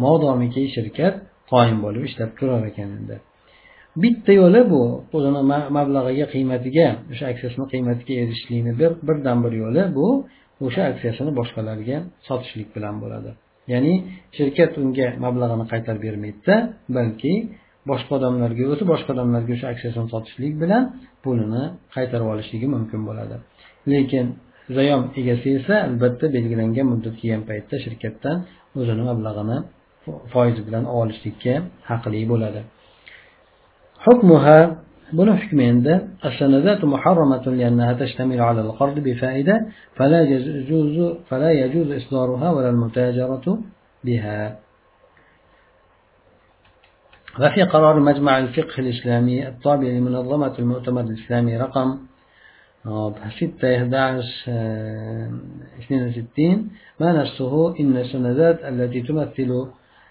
Modomiki 0.05 0.63
shirkat 0.77 1.15
qoyim 1.53 1.79
bo'lib 1.85 2.03
ishlab 2.09 2.31
turar 2.39 2.63
ekan 2.71 2.91
endi 2.99 3.17
bitta 4.03 4.33
yo'li 4.41 4.63
bu. 4.73 4.83
O'zini 5.17 5.43
mablag'iga 5.79 6.27
qiymatiga 6.35 6.87
o'sha 7.13 7.25
aksiyasini 7.33 7.67
qiymatiga 7.73 8.15
erishishlikni 8.23 8.73
bir 8.81 8.91
birdan 9.09 9.39
bir 9.45 9.53
yo'li 9.63 9.83
bu. 9.99 10.09
O'sha 10.67 10.83
aksiyasini 10.93 11.31
boshqalarga 11.39 11.97
sotishlik 12.29 12.69
bilan 12.77 12.95
bo'ladi. 13.03 13.31
Ya'ni 13.73 13.95
shirkat 14.37 14.73
unga 14.83 15.09
mablag'ini 15.25 15.65
qaytarib 15.73 16.03
bermaydida 16.07 16.55
balki 16.97 17.33
boshqa 17.90 18.12
odamlarga 18.20 18.64
o'zi 18.74 18.84
boshqa 18.92 19.10
odamlarga 19.16 19.52
o'sha 19.58 19.68
aksiyasini 19.74 20.08
sotishlik 20.14 20.54
bilan 20.64 20.84
pulini 21.24 21.64
qaytarib 21.96 22.28
olishligi 22.34 22.68
mumkin 22.76 23.02
bo'ladi 23.10 23.36
lekin 23.94 24.26
zayom 24.78 25.02
egasi 25.22 25.48
esa 25.60 25.76
albatta 25.88 26.26
belgilangan 26.36 26.86
muddat 26.92 27.16
kelgan 27.22 27.44
paytda 27.50 27.76
shirkatdan 27.86 28.38
o'zini 28.80 29.04
mablag'ini 29.10 29.58
foizi 30.34 30.62
bilan 30.68 30.84
olishlikka 31.00 31.54
haqli 31.90 32.22
bo'ladi 32.34 32.62
حكمها 34.06 34.60
بنو 35.18 35.36
حكم 35.42 35.60
عنده 35.72 35.96
السندات 36.26 36.82
محرمة 36.94 37.46
لأنها 37.60 37.94
تشتمل 37.94 38.40
على 38.42 38.62
القرض 38.62 39.00
بفائدة 39.00 39.56
فلا 39.98 40.22
يجوز 40.22 40.96
فلا 41.30 41.52
يجوز 41.52 41.88
إصدارها 41.92 42.48
ولا 42.56 42.70
المتاجرة 42.70 43.46
بها 44.06 44.40
وفي 47.41 47.63
قرار 47.63 48.01
مجمع 48.01 48.39
الفقه 48.39 48.79
الإسلامي 48.79 49.49
الطابع 49.49 49.89
لمنظمة 49.89 50.59
المؤتمر 50.59 51.01
الإسلامي 51.01 51.57
رقم 51.57 51.99
ستة 53.37 53.77
11 53.77 54.25
اثنين 55.79 56.09
وستين. 56.09 56.71
ما 57.01 57.13
نفسه 57.23 57.81
إن 57.81 57.97
السندات 57.97 58.65
التي 58.65 59.01
تمثل 59.01 59.67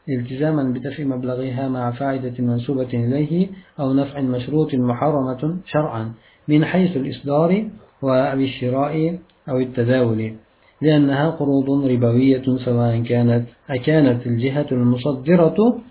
التزاما 0.10 0.64
بدفع 0.64 1.04
مبلغها 1.04 1.68
مع 1.68 1.92
فائدة 1.92 2.34
منسوبة 2.44 2.90
إليه 2.94 3.48
أو 3.80 3.94
نفع 3.94 4.22
مشروط 4.22 4.76
محرمة 4.76 5.58
شرعا 5.66 6.14
من 6.48 6.66
حيث 6.66 6.98
الإصدار 6.98 7.68
أو 8.04 8.34
الشراء 8.34 9.20
أو 9.50 9.60
التداول 9.60 10.34
لأنها 10.82 11.30
قروض 11.30 11.86
ربوية 11.86 12.58
سواء 12.66 13.04
كانت 13.04 13.46
أكانت 13.70 14.28
الجهة 14.28 14.68
المصدرة 14.72 15.82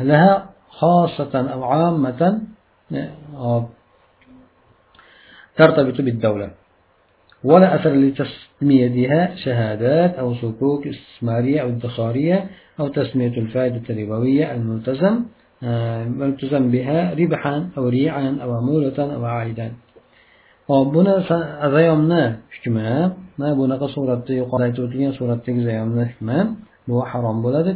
لها 0.00 0.50
خاصة 0.68 1.34
أو 1.52 1.64
عامة 1.64 2.40
ترتبط 5.56 6.00
بالدولة. 6.00 6.50
ولا 7.44 7.74
أثر 7.74 7.90
لتسميتها 7.90 9.34
شهادات 9.36 10.14
أو 10.14 10.34
صكوك 10.34 10.86
استثمارية 10.86 11.60
أو 11.62 11.68
ادخارية 11.68 12.50
أو 12.80 12.88
تسمية 12.88 13.34
الفائدة 13.38 13.82
الربوية 13.90 14.52
الملتزم 14.54 15.14
ملتزم 16.20 16.70
بها 16.70 17.14
ربحا 17.14 17.70
أو 17.78 17.88
ريعا 17.88 18.38
أو 18.42 18.54
عمولة 18.54 19.14
أو 19.14 19.24
عائدا. 19.24 19.72
hop 20.68 20.92
buni 20.94 21.14
zayomni 21.74 22.22
hukmi 22.54 22.86
mana 23.38 23.54
bunaqa 23.60 23.86
suratda 23.94 24.32
yuqorida 24.40 24.66
aytib 24.68 24.82
o'tilgan 24.86 25.12
suratdagi 25.18 25.60
zayomni 25.68 26.04
hukmi 26.10 26.38
bu 26.88 26.96
harom 27.10 27.36
bo'ladi 27.44 27.70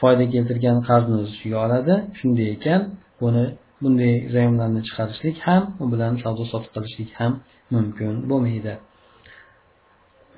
foyda 0.00 0.24
keltirgan 0.34 0.78
qarzni 0.88 1.14
o'z 1.22 1.30
ichiga 1.36 1.58
oladi 1.66 1.94
shunday 2.18 2.48
ekan 2.56 2.80
buni 3.22 3.44
bunday 3.82 4.14
zayomlarni 4.34 4.80
chiqarishlik 4.88 5.36
ham 5.46 5.62
u 5.82 5.84
bilan 5.92 6.12
savdo 6.22 6.44
sotiq 6.52 6.70
qilishlik 6.74 7.10
ham 7.20 7.32
mumkin 7.74 8.14
bo'lmaydi. 8.30 8.72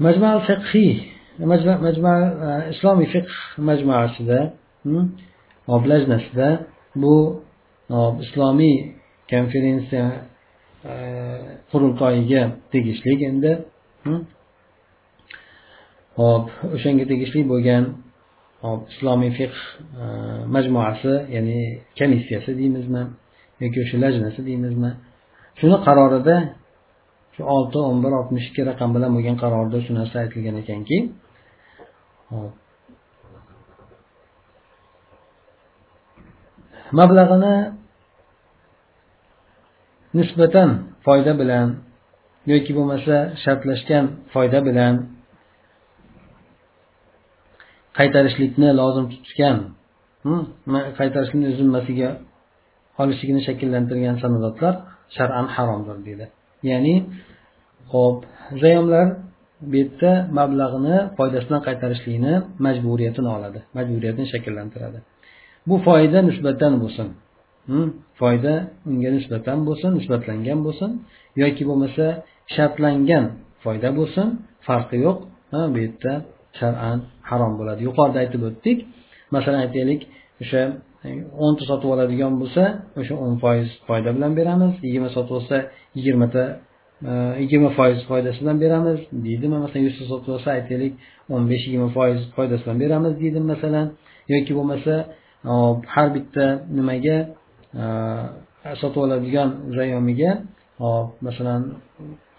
Majmal 0.05 0.38
fiqhiy 0.48 0.92
majma 1.38 2.14
e, 2.46 2.51
islomiy 2.72 3.09
fiqh 3.14 3.33
majmuasida 3.68 4.38
hmm, 4.83 5.07
lajnasida 5.92 6.48
bu 7.03 7.14
e, 7.96 7.98
islomiy 8.25 8.77
konferensiya 9.33 10.07
e, 10.90 10.94
qurultoyiga 11.70 12.42
tegishli 12.72 13.12
endi 13.31 13.53
hmm, 14.05 14.20
hop 16.20 16.46
o'shanga 16.75 17.05
tegishli 17.12 17.40
bo'lgan 17.53 17.85
hop 18.64 18.81
islomiy 18.92 19.33
fiqh 19.38 19.59
e, 20.03 20.05
majmuasi 20.55 21.12
ya'ni 21.37 21.59
komissiyasi 21.98 22.51
deymizmi 22.61 23.03
yoki 23.62 23.79
o'sha 23.85 23.96
lajnasi 24.05 24.40
deymizmi 24.48 24.90
shuni 25.59 25.77
qarorida 25.87 26.37
shu 27.35 27.42
olti 27.57 27.79
o'n 27.88 27.98
bir 28.05 28.12
oltmish 28.18 28.46
ikki 28.51 28.62
raqam 28.70 28.90
bilan 28.96 29.11
bo'lgan 29.16 29.37
qarorda 29.42 29.79
shu 29.87 29.92
narsa 29.98 30.16
aytilgan 30.25 30.57
ekanki 30.62 30.96
mablag'ini 36.98 37.55
nisbatan 40.18 40.68
foyda 41.07 41.33
bilan 41.40 41.66
yoki 42.53 42.72
bo'lmasa 42.79 43.16
shartlashgan 43.42 44.05
foyda 44.33 44.61
bilan 44.68 44.94
qaytarishlikni 47.98 48.68
lozim 48.81 49.05
tutgan 49.12 49.57
qaytarishlikni 50.98 51.46
o'z 51.50 51.57
zimmasiga 51.61 52.11
olishligini 53.02 53.42
shakllantirgan 53.48 54.16
sanadotlar 54.22 54.74
shar'an 55.16 55.46
haromdir 55.55 55.96
deydi. 56.07 56.24
Ya'ni 56.70 56.94
ho'p 57.92 58.18
zayomlar 58.62 59.07
bu 59.70 59.74
yerda 59.81 60.11
mablag'ni 60.38 60.96
foydasidan 61.18 61.61
qaytarishlikni 61.68 62.35
majburiyatini 62.66 63.31
oladi 63.37 63.59
majburiyatini 63.78 64.26
shakllantiradi. 64.35 64.98
Bu 65.68 65.76
foyda 65.87 66.18
nisbatan 66.28 66.72
bo'lsin 66.83 67.09
foyda 68.20 68.55
unga 68.90 69.11
nisbatan 69.18 69.59
bo'lsin 69.68 69.90
nisbatlangan 69.98 70.61
bo'lsin 70.66 70.90
yoki 71.42 71.62
bo'lmasa 71.68 72.05
shartlangan 72.55 73.24
foyda 73.64 73.88
bo'lsin 73.98 74.26
farqi 74.66 74.96
yo'q 75.07 75.18
bu 75.72 75.78
yerda 75.85 76.12
shar'an 76.61 76.98
harom 77.33 77.53
bo'ladi. 77.61 77.81
Yuqorida 77.88 78.18
aytib 78.25 78.42
o'tdik. 78.49 78.79
Masalan 79.35 79.59
aytaylik 79.64 80.01
o'sha 80.42 80.62
e, 81.07 81.09
o'nta 81.45 81.62
sotib 81.71 81.88
oladigan 81.95 82.33
bo'lsa 82.40 82.62
o'sha 83.01 83.14
o'n 83.25 83.35
foiz 83.42 83.68
foyda 83.88 84.11
bilan 84.16 84.33
beramiz. 84.40 84.73
Yigirma 84.87 85.11
sotib 85.16 85.35
olsa 85.38 85.57
yigirmata 85.97 86.45
e, 87.09 87.11
yigirma 87.42 87.71
foiz 87.79 87.99
foydasidan 88.11 88.57
beramiz. 88.64 88.99
Deydimi? 89.27 89.57
Masalan 89.64 89.83
yuzta 89.88 90.05
sotib 90.12 90.31
olsa 90.37 90.49
aytaylik 90.59 90.92
o'n 91.35 91.42
besh 91.51 91.64
yigirma 91.68 91.90
foiz 91.99 92.21
foydasidan 92.37 92.77
beramiz 92.85 93.12
deydim 93.23 93.45
masalan? 93.53 93.87
Yoki 94.33 94.53
bo'lmasa 94.59 94.95
e, 95.51 95.53
har 95.95 96.09
bitta 96.16 96.45
nimaga 96.79 97.18
sotib 98.81 99.01
oladigan 99.07 99.49
zayomiga 99.77 100.31
hop 100.82 101.08
masalan 101.26 101.62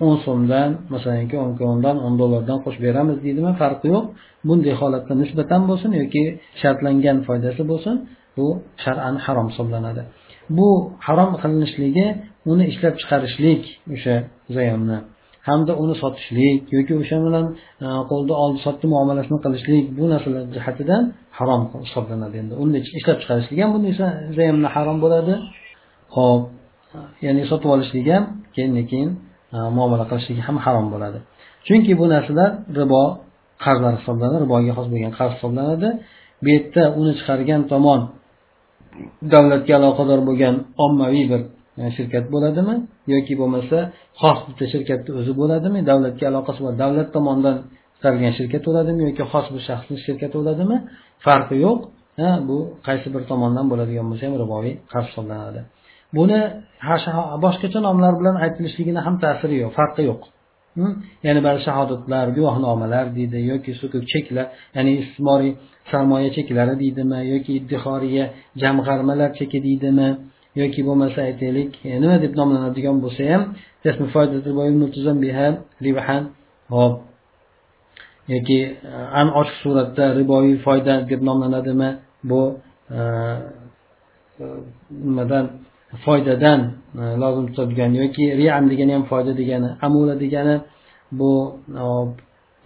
o'n 0.05 0.15
so'mdan 0.25 0.69
masalanki 0.93 1.35
o'n 1.43 1.51
krondan 1.59 1.95
o'n 2.05 2.13
dollardan 2.21 2.57
qo'shib 2.63 2.81
beramiz 2.87 3.17
deydimi 3.25 3.51
farqi 3.61 3.87
yo'q. 3.93 4.05
Bunday 4.47 4.73
holatda 4.81 5.13
nisbatan 5.21 5.61
bo'lsin 5.69 5.91
yoki 6.01 6.23
shartlangan 6.61 7.17
foydasi 7.27 7.61
bo'lsin 7.71 7.95
bu 8.37 8.47
shar'an 8.83 9.15
harom 9.25 9.47
hisoblanadi. 9.51 10.01
Bu 10.57 10.69
harom 11.07 11.31
qilinishligi 11.41 12.07
uni 12.51 12.63
ishlab 12.71 12.95
chiqarishlik 13.01 13.63
o'sha 13.95 14.15
zayomni 14.55 14.97
hamda 15.47 15.73
uni 15.83 15.95
sotishlik 16.03 16.61
yoki 16.75 16.93
o'sha 17.01 17.17
bilan 17.25 17.45
e, 17.85 17.87
qo'lda 18.11 18.33
oldi 18.43 18.59
sotdi 18.65 18.85
muomalasini 18.93 19.39
qilishlik 19.45 19.85
bu 19.97 20.05
narsalar 20.13 20.43
jihatidan 20.55 21.03
harom 21.37 21.61
hisoblanadi 21.85 22.35
endi. 22.41 22.53
Uni 22.63 22.79
ishlab 22.99 23.17
chiqarishlik 23.21 23.57
ham 23.63 23.71
bu 23.75 23.79
esa 23.93 24.07
zayomni 24.37 24.69
harom 24.75 24.97
bo'ladi. 25.03 25.33
Hop. 26.15 26.41
Ya'ni 27.25 27.41
sotib 27.51 27.69
olishlik 27.75 28.06
ham 28.13 28.23
keyin 28.56 28.73
keyin 28.91 29.10
muomala 29.77 30.06
qilishlik 30.12 30.39
ham 30.47 30.58
harom 30.65 30.88
bo'ladi. 30.93 31.19
Chunki 31.67 31.93
bu 32.01 32.06
narsalar 32.13 32.51
ribo 32.79 33.03
qarzlar 33.63 33.93
hisoblanadi 33.99 34.38
riboga 34.45 34.71
xos 34.77 34.88
bo'lgan 34.93 35.12
qarz 35.19 35.32
hisoblanadi. 35.38 35.89
Bu 36.43 36.47
yerda 36.56 36.84
uni 36.99 37.12
chiqargan 37.19 37.62
tomon 37.71 38.01
davlatga 39.34 39.73
aloqador 39.79 40.19
bo'lgan 40.29 40.56
ommaviy 40.86 41.25
bir 41.32 41.41
e, 41.82 41.84
shirkat 41.97 42.25
bo'ladimi 42.34 42.75
yoki 43.13 43.34
bo'lmasa 43.41 43.77
xos 44.21 44.39
bitta 44.47 44.65
shirkatni 44.73 45.12
o'zi 45.19 45.34
bo'ladimi 45.41 45.79
davlatga 45.89 46.25
aloqasi 46.32 46.60
bor 46.65 46.73
davlat 46.84 47.08
tomonidan 47.15 47.58
chiqarilgan 47.95 48.34
shirkat 48.39 48.63
bo'ladimi 48.67 49.01
yoki 49.08 49.23
xos 49.32 49.45
bir 49.53 49.62
shaxsni 49.69 49.95
shirkati 50.06 50.36
bo'ladimi? 50.39 50.77
Farqi 51.25 51.56
yo'q. 51.65 51.79
Ha 52.21 52.29
bu 52.49 52.58
qaysi 52.88 53.08
bir 53.13 53.21
tomondan 53.32 53.65
bo'ladigan 53.71 54.06
bo'lsa 54.10 54.23
ham 54.27 54.36
riboviy 54.43 54.73
qarz 54.91 55.06
hisoblanadi. 55.12 55.62
Buni 56.17 56.39
boshqacha 57.45 57.80
nomlar 57.88 58.13
bilan 58.19 58.36
aytilishligini 58.45 59.02
ham 59.06 59.15
ta'siri 59.23 59.56
yo'q 59.63 59.71
farqi 59.80 60.04
yo'q. 60.10 60.21
Ya'ni 61.26 61.41
ba'zi 61.47 61.62
shahodatlar 61.67 62.26
guvohnomalar 62.38 63.06
deydi 63.17 63.39
yoki 63.52 63.71
sukuk 63.82 64.04
cheklar 64.13 64.45
ya'ni 64.76 64.91
istismoriy 65.02 65.52
sarmoya 65.91 66.30
cheklari 66.38 66.76
deydimi 66.84 67.19
yoki 67.34 67.52
iddihoriya 67.60 68.26
jamg'armalar 68.62 69.30
cheki 69.39 69.60
deydimi 69.67 70.10
yoki 70.62 70.82
bo'lmasa 70.88 71.19
aytaylik 71.30 71.71
e, 71.89 71.91
nima 72.02 72.17
deb 72.23 72.34
nomlanadigan 72.39 72.97
bo'lsa 73.04 73.23
ham 76.08 76.23
hop. 76.76 76.93
Yoki 78.34 78.60
e, 78.91 78.95
an 79.19 79.28
ochiq 79.39 79.58
suratda 79.63 80.06
riboviy 80.19 80.56
foyda 80.65 80.93
deb 81.12 81.21
nomlanadimi 81.30 81.89
bu 82.30 82.41
e, 82.97 82.99
nimadan 85.06 85.45
foydadan 86.06 86.62
e, 87.01 87.03
lozim 87.21 87.45
tutadigan 87.47 87.91
yoki 88.01 88.23
riam 88.39 88.63
degani 88.71 88.93
ham 88.97 89.06
foyda 89.12 89.32
degani 89.41 89.69
amula 89.86 90.15
degani 90.23 90.56
bu 91.19 91.32
e, 91.84 91.86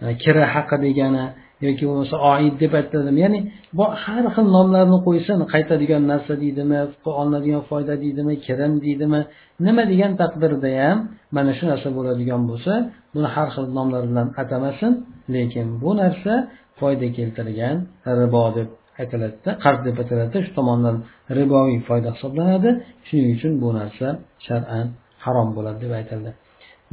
e, 0.06 0.16
kira 0.22 0.44
haqi 0.54 0.76
degani 0.86 1.24
yoki 1.66 1.84
bo'lmasa 1.88 2.16
oid 2.32 2.54
deb 2.62 2.72
aytiladimi 2.80 3.20
ya'ni 3.24 3.40
bu 3.78 3.84
har 4.02 4.24
xil 4.34 4.46
nomlarni 4.56 4.98
qo'ysin 5.06 5.38
qaytadigan 5.52 6.02
narsa 6.12 6.32
deydimi 6.42 6.78
olinadigan 7.20 7.62
foyda 7.70 7.94
deydimi 8.04 8.34
kirim 8.46 8.72
deydimi 8.84 9.20
nima 9.66 9.82
degan 9.92 10.12
taqdirda 10.22 10.70
ham 10.82 10.98
mana 11.36 11.52
shu 11.58 11.64
narsa 11.72 11.88
bo'ladigan 11.96 12.42
bo'lsa 12.50 12.72
buni 13.14 13.28
har 13.34 13.48
xil 13.54 13.66
nomlar 13.78 14.02
bilan 14.10 14.28
atamasin 14.42 14.92
lekin 15.34 15.66
bu 15.82 15.90
narsa 16.02 16.34
foyda 16.80 17.06
keltirgan 17.16 17.76
ribo 18.20 18.44
deb 18.56 18.68
aytiladida 19.00 19.50
qarz 19.64 19.80
deb 19.86 19.96
ataladida 20.02 20.38
shu 20.46 20.50
tomondan 20.58 20.96
riboviy 21.38 21.78
foyda 21.88 22.10
hisoblanadi. 22.16 22.70
Shuning 23.06 23.30
uchun 23.36 23.52
bu 23.62 23.68
narsa 23.78 24.06
shar'an 24.46 24.86
harom 25.24 25.48
bo'ladi 25.56 25.78
deb 25.84 25.92
aytildi. 26.00 26.30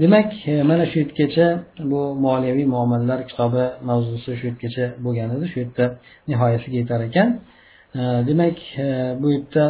Demak 0.02 0.30
mana 0.70 0.86
shu 0.92 0.98
yergacha 1.04 1.48
bu 1.92 2.02
moliyaviy 2.26 2.68
muomalalar 2.76 3.20
kitobi 3.30 3.66
mavzusi 3.90 4.32
shu 4.40 4.46
yergacha 4.50 4.86
bo'lgan 5.06 5.30
edi. 5.36 5.46
Shu 5.52 5.58
yerda 5.64 5.86
nihoyasiga 6.30 6.78
yetar 6.82 7.02
ekan. 7.10 7.30
Demak 8.30 8.58
bu 9.22 9.28
yerda 9.36 9.66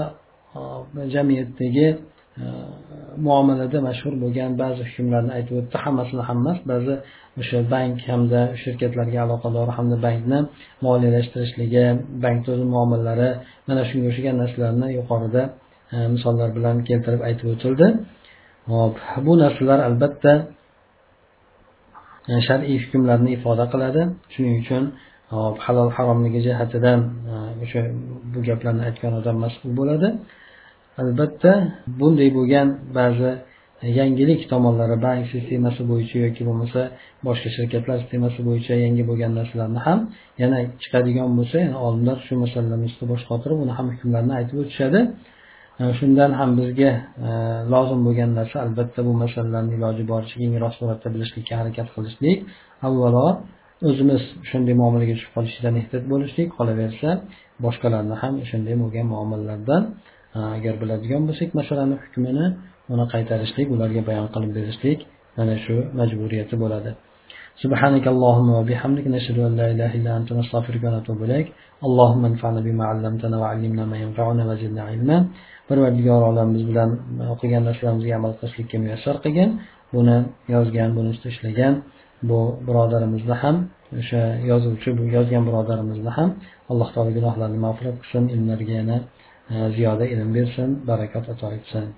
e, 0.56 1.10
jamiyatdagi 1.14 1.88
e, 2.42 2.46
muomalada 3.28 3.78
mashhur 3.88 4.14
bo'lgan 4.24 4.52
ba'zi 4.62 4.82
hukmlarni 4.92 5.32
aytib 5.38 5.56
o'tdi. 5.60 5.76
Hammasini 5.86 6.24
ham 6.30 6.38
emas 6.44 6.60
ba'zi 6.72 6.96
o'sha 7.42 7.60
bank 7.74 7.96
hamda 8.10 8.42
shirkatlarga 8.62 9.20
aloqador 9.26 9.68
hamda 9.78 9.98
bankni 10.06 10.40
moliyalashtirishligi 10.86 11.86
bankni 12.24 12.50
o'zi 12.56 12.66
muomalalari 12.74 13.30
mana 13.68 13.82
shunga 13.90 14.06
o'xshagan 14.12 14.36
narsalarni 14.42 14.88
yuqorida 14.98 15.42
e, 15.94 15.98
misollar 16.16 16.50
bilan 16.58 16.76
keltirib 16.90 17.22
aytib 17.28 17.48
o'tildi. 17.54 17.88
Hop 18.72 18.96
bu 19.26 19.34
narsalar 19.44 19.80
albatta 19.88 20.32
e, 22.32 22.34
shar'iy 22.48 22.78
hukmlarni 22.84 23.30
ifoda 23.38 23.66
qiladi. 23.74 24.02
Shuning 24.34 24.56
uchun 24.64 24.84
hop 25.36 25.56
halol 25.66 25.90
haromligi 25.98 26.40
jihatidan 26.48 27.00
e, 27.32 27.34
o'sha 27.64 27.82
bu 28.32 28.40
gaplarni 28.50 28.82
aytgan 28.88 29.12
odam 29.20 29.38
mas'ul 29.46 29.72
bo'ladi. 29.80 30.10
Albatta 31.02 31.52
bunday 32.00 32.30
bo'lgan 32.38 32.68
ba'zi 32.98 33.32
yangilik 34.00 34.42
tomonlari 34.52 34.98
bank 35.06 35.22
sistemasi 35.34 35.82
bo'yicha 35.92 36.18
yoki 36.26 36.42
bo'lmasa 36.48 36.82
boshqa 37.28 37.50
shirkatlar 37.58 37.96
sistemasi 38.04 38.40
bo'yicha 38.48 38.74
yangi 38.86 39.04
bo'lgan 39.10 39.32
narsalarni 39.40 39.80
ham 39.88 40.00
yana 40.42 40.58
chiqadigan 40.84 41.30
bo'lsa 41.38 41.56
yana 41.66 41.78
olimlar 41.88 42.18
shu 42.26 42.34
masalalarni 42.44 42.86
ustida 42.90 43.06
bosh 43.14 43.24
qotirib 43.32 43.58
uni 43.64 43.74
ham 43.78 43.88
hukmlarini 43.94 44.34
aytib 44.40 44.58
o'tishadi. 44.64 45.00
E, 45.82 45.84
shundan 46.00 46.32
ham 46.40 46.50
bizga 46.60 46.92
e, 47.28 47.30
lozim 47.74 48.00
bo'lgan 48.08 48.30
narsa 48.40 48.58
albatta 48.66 49.00
bu 49.08 49.14
masalalarni 49.24 49.72
iloji 49.78 50.04
boricha 50.12 50.36
kengroq 50.42 50.74
suratda 50.80 51.08
bilishlikka 51.16 51.54
harakat 51.62 51.88
qilishlik. 51.96 52.38
Avvalo 52.88 53.28
o'zimiz 53.90 54.22
shunday 54.50 54.76
muomalaga 54.82 55.14
tushib 55.18 55.32
qolishdan 55.38 55.74
ehtiyot 55.82 56.06
bo'lishlik 56.14 56.48
qolaversa 56.58 57.10
boshqalarni 57.66 58.16
ham 58.22 58.34
shunday 58.50 58.76
bo'lgan 58.82 59.06
muomalalardan 59.14 59.84
agar 60.57 60.75
biladigan 60.83 61.23
bo'lsak 61.29 61.51
masalani 61.61 61.95
hukmini 62.03 62.47
uni 62.93 63.05
qaytarishlik 63.13 63.67
ularga 63.75 64.03
bayon 64.09 64.27
qilib 64.35 64.51
berishlik 64.59 64.99
mana 65.37 65.55
shu 65.65 65.75
majburiyati 66.01 66.57
bo'ladi 66.65 66.93
سبحانك 67.65 68.05
اللهم 68.15 68.49
وبحمدك 68.59 69.07
نشهد 69.17 69.39
أن 69.49 69.53
لا 69.61 69.67
إله 69.75 69.91
إلا 69.99 70.11
أنت 70.19 70.29
نستغفرك 70.41 70.83
ونتوب 70.87 71.19
إليك 71.27 71.47
اللهم 71.89 72.23
انفعنا 72.31 72.61
بما 72.67 72.85
علمتنا 72.91 73.37
وعلمنا 73.43 73.85
ما 73.91 73.97
ينفعنا 74.05 74.43
وزدنا 74.49 74.83
علما 74.91 75.19
parvardigor 75.69 76.21
olam 76.31 76.49
biz 76.55 76.63
bilan 76.71 76.91
o'qigan 77.35 77.63
narsalarimizga 77.69 78.15
amal 78.21 78.33
qilishlikka 78.39 78.77
muyassar 78.85 79.15
qilgin 79.25 79.51
buni 79.95 80.17
yozgan 80.55 80.91
buni 80.97 81.09
ustida 81.15 81.31
ishlagan 81.35 81.75
bu 82.29 82.39
birodarimizni 82.67 83.37
ham 83.43 83.57
o'sha 84.01 84.23
yozuvchi 84.51 84.89
bu 84.99 85.03
yozgan 85.17 85.43
birodarimizni 85.49 86.11
ham 86.19 86.31
alloh 86.71 86.89
taolo 86.95 87.11
gunohlarini 87.19 87.61
mag'firat 87.67 87.97
qilsin 88.03 88.25
ilmlariga 88.35 88.75
yana 88.81 88.97
ziyade 89.50 90.10
ilim 90.10 90.34
versin, 90.34 90.88
barakat 90.88 91.30
ato 91.30 91.52
etsin. 91.52 91.94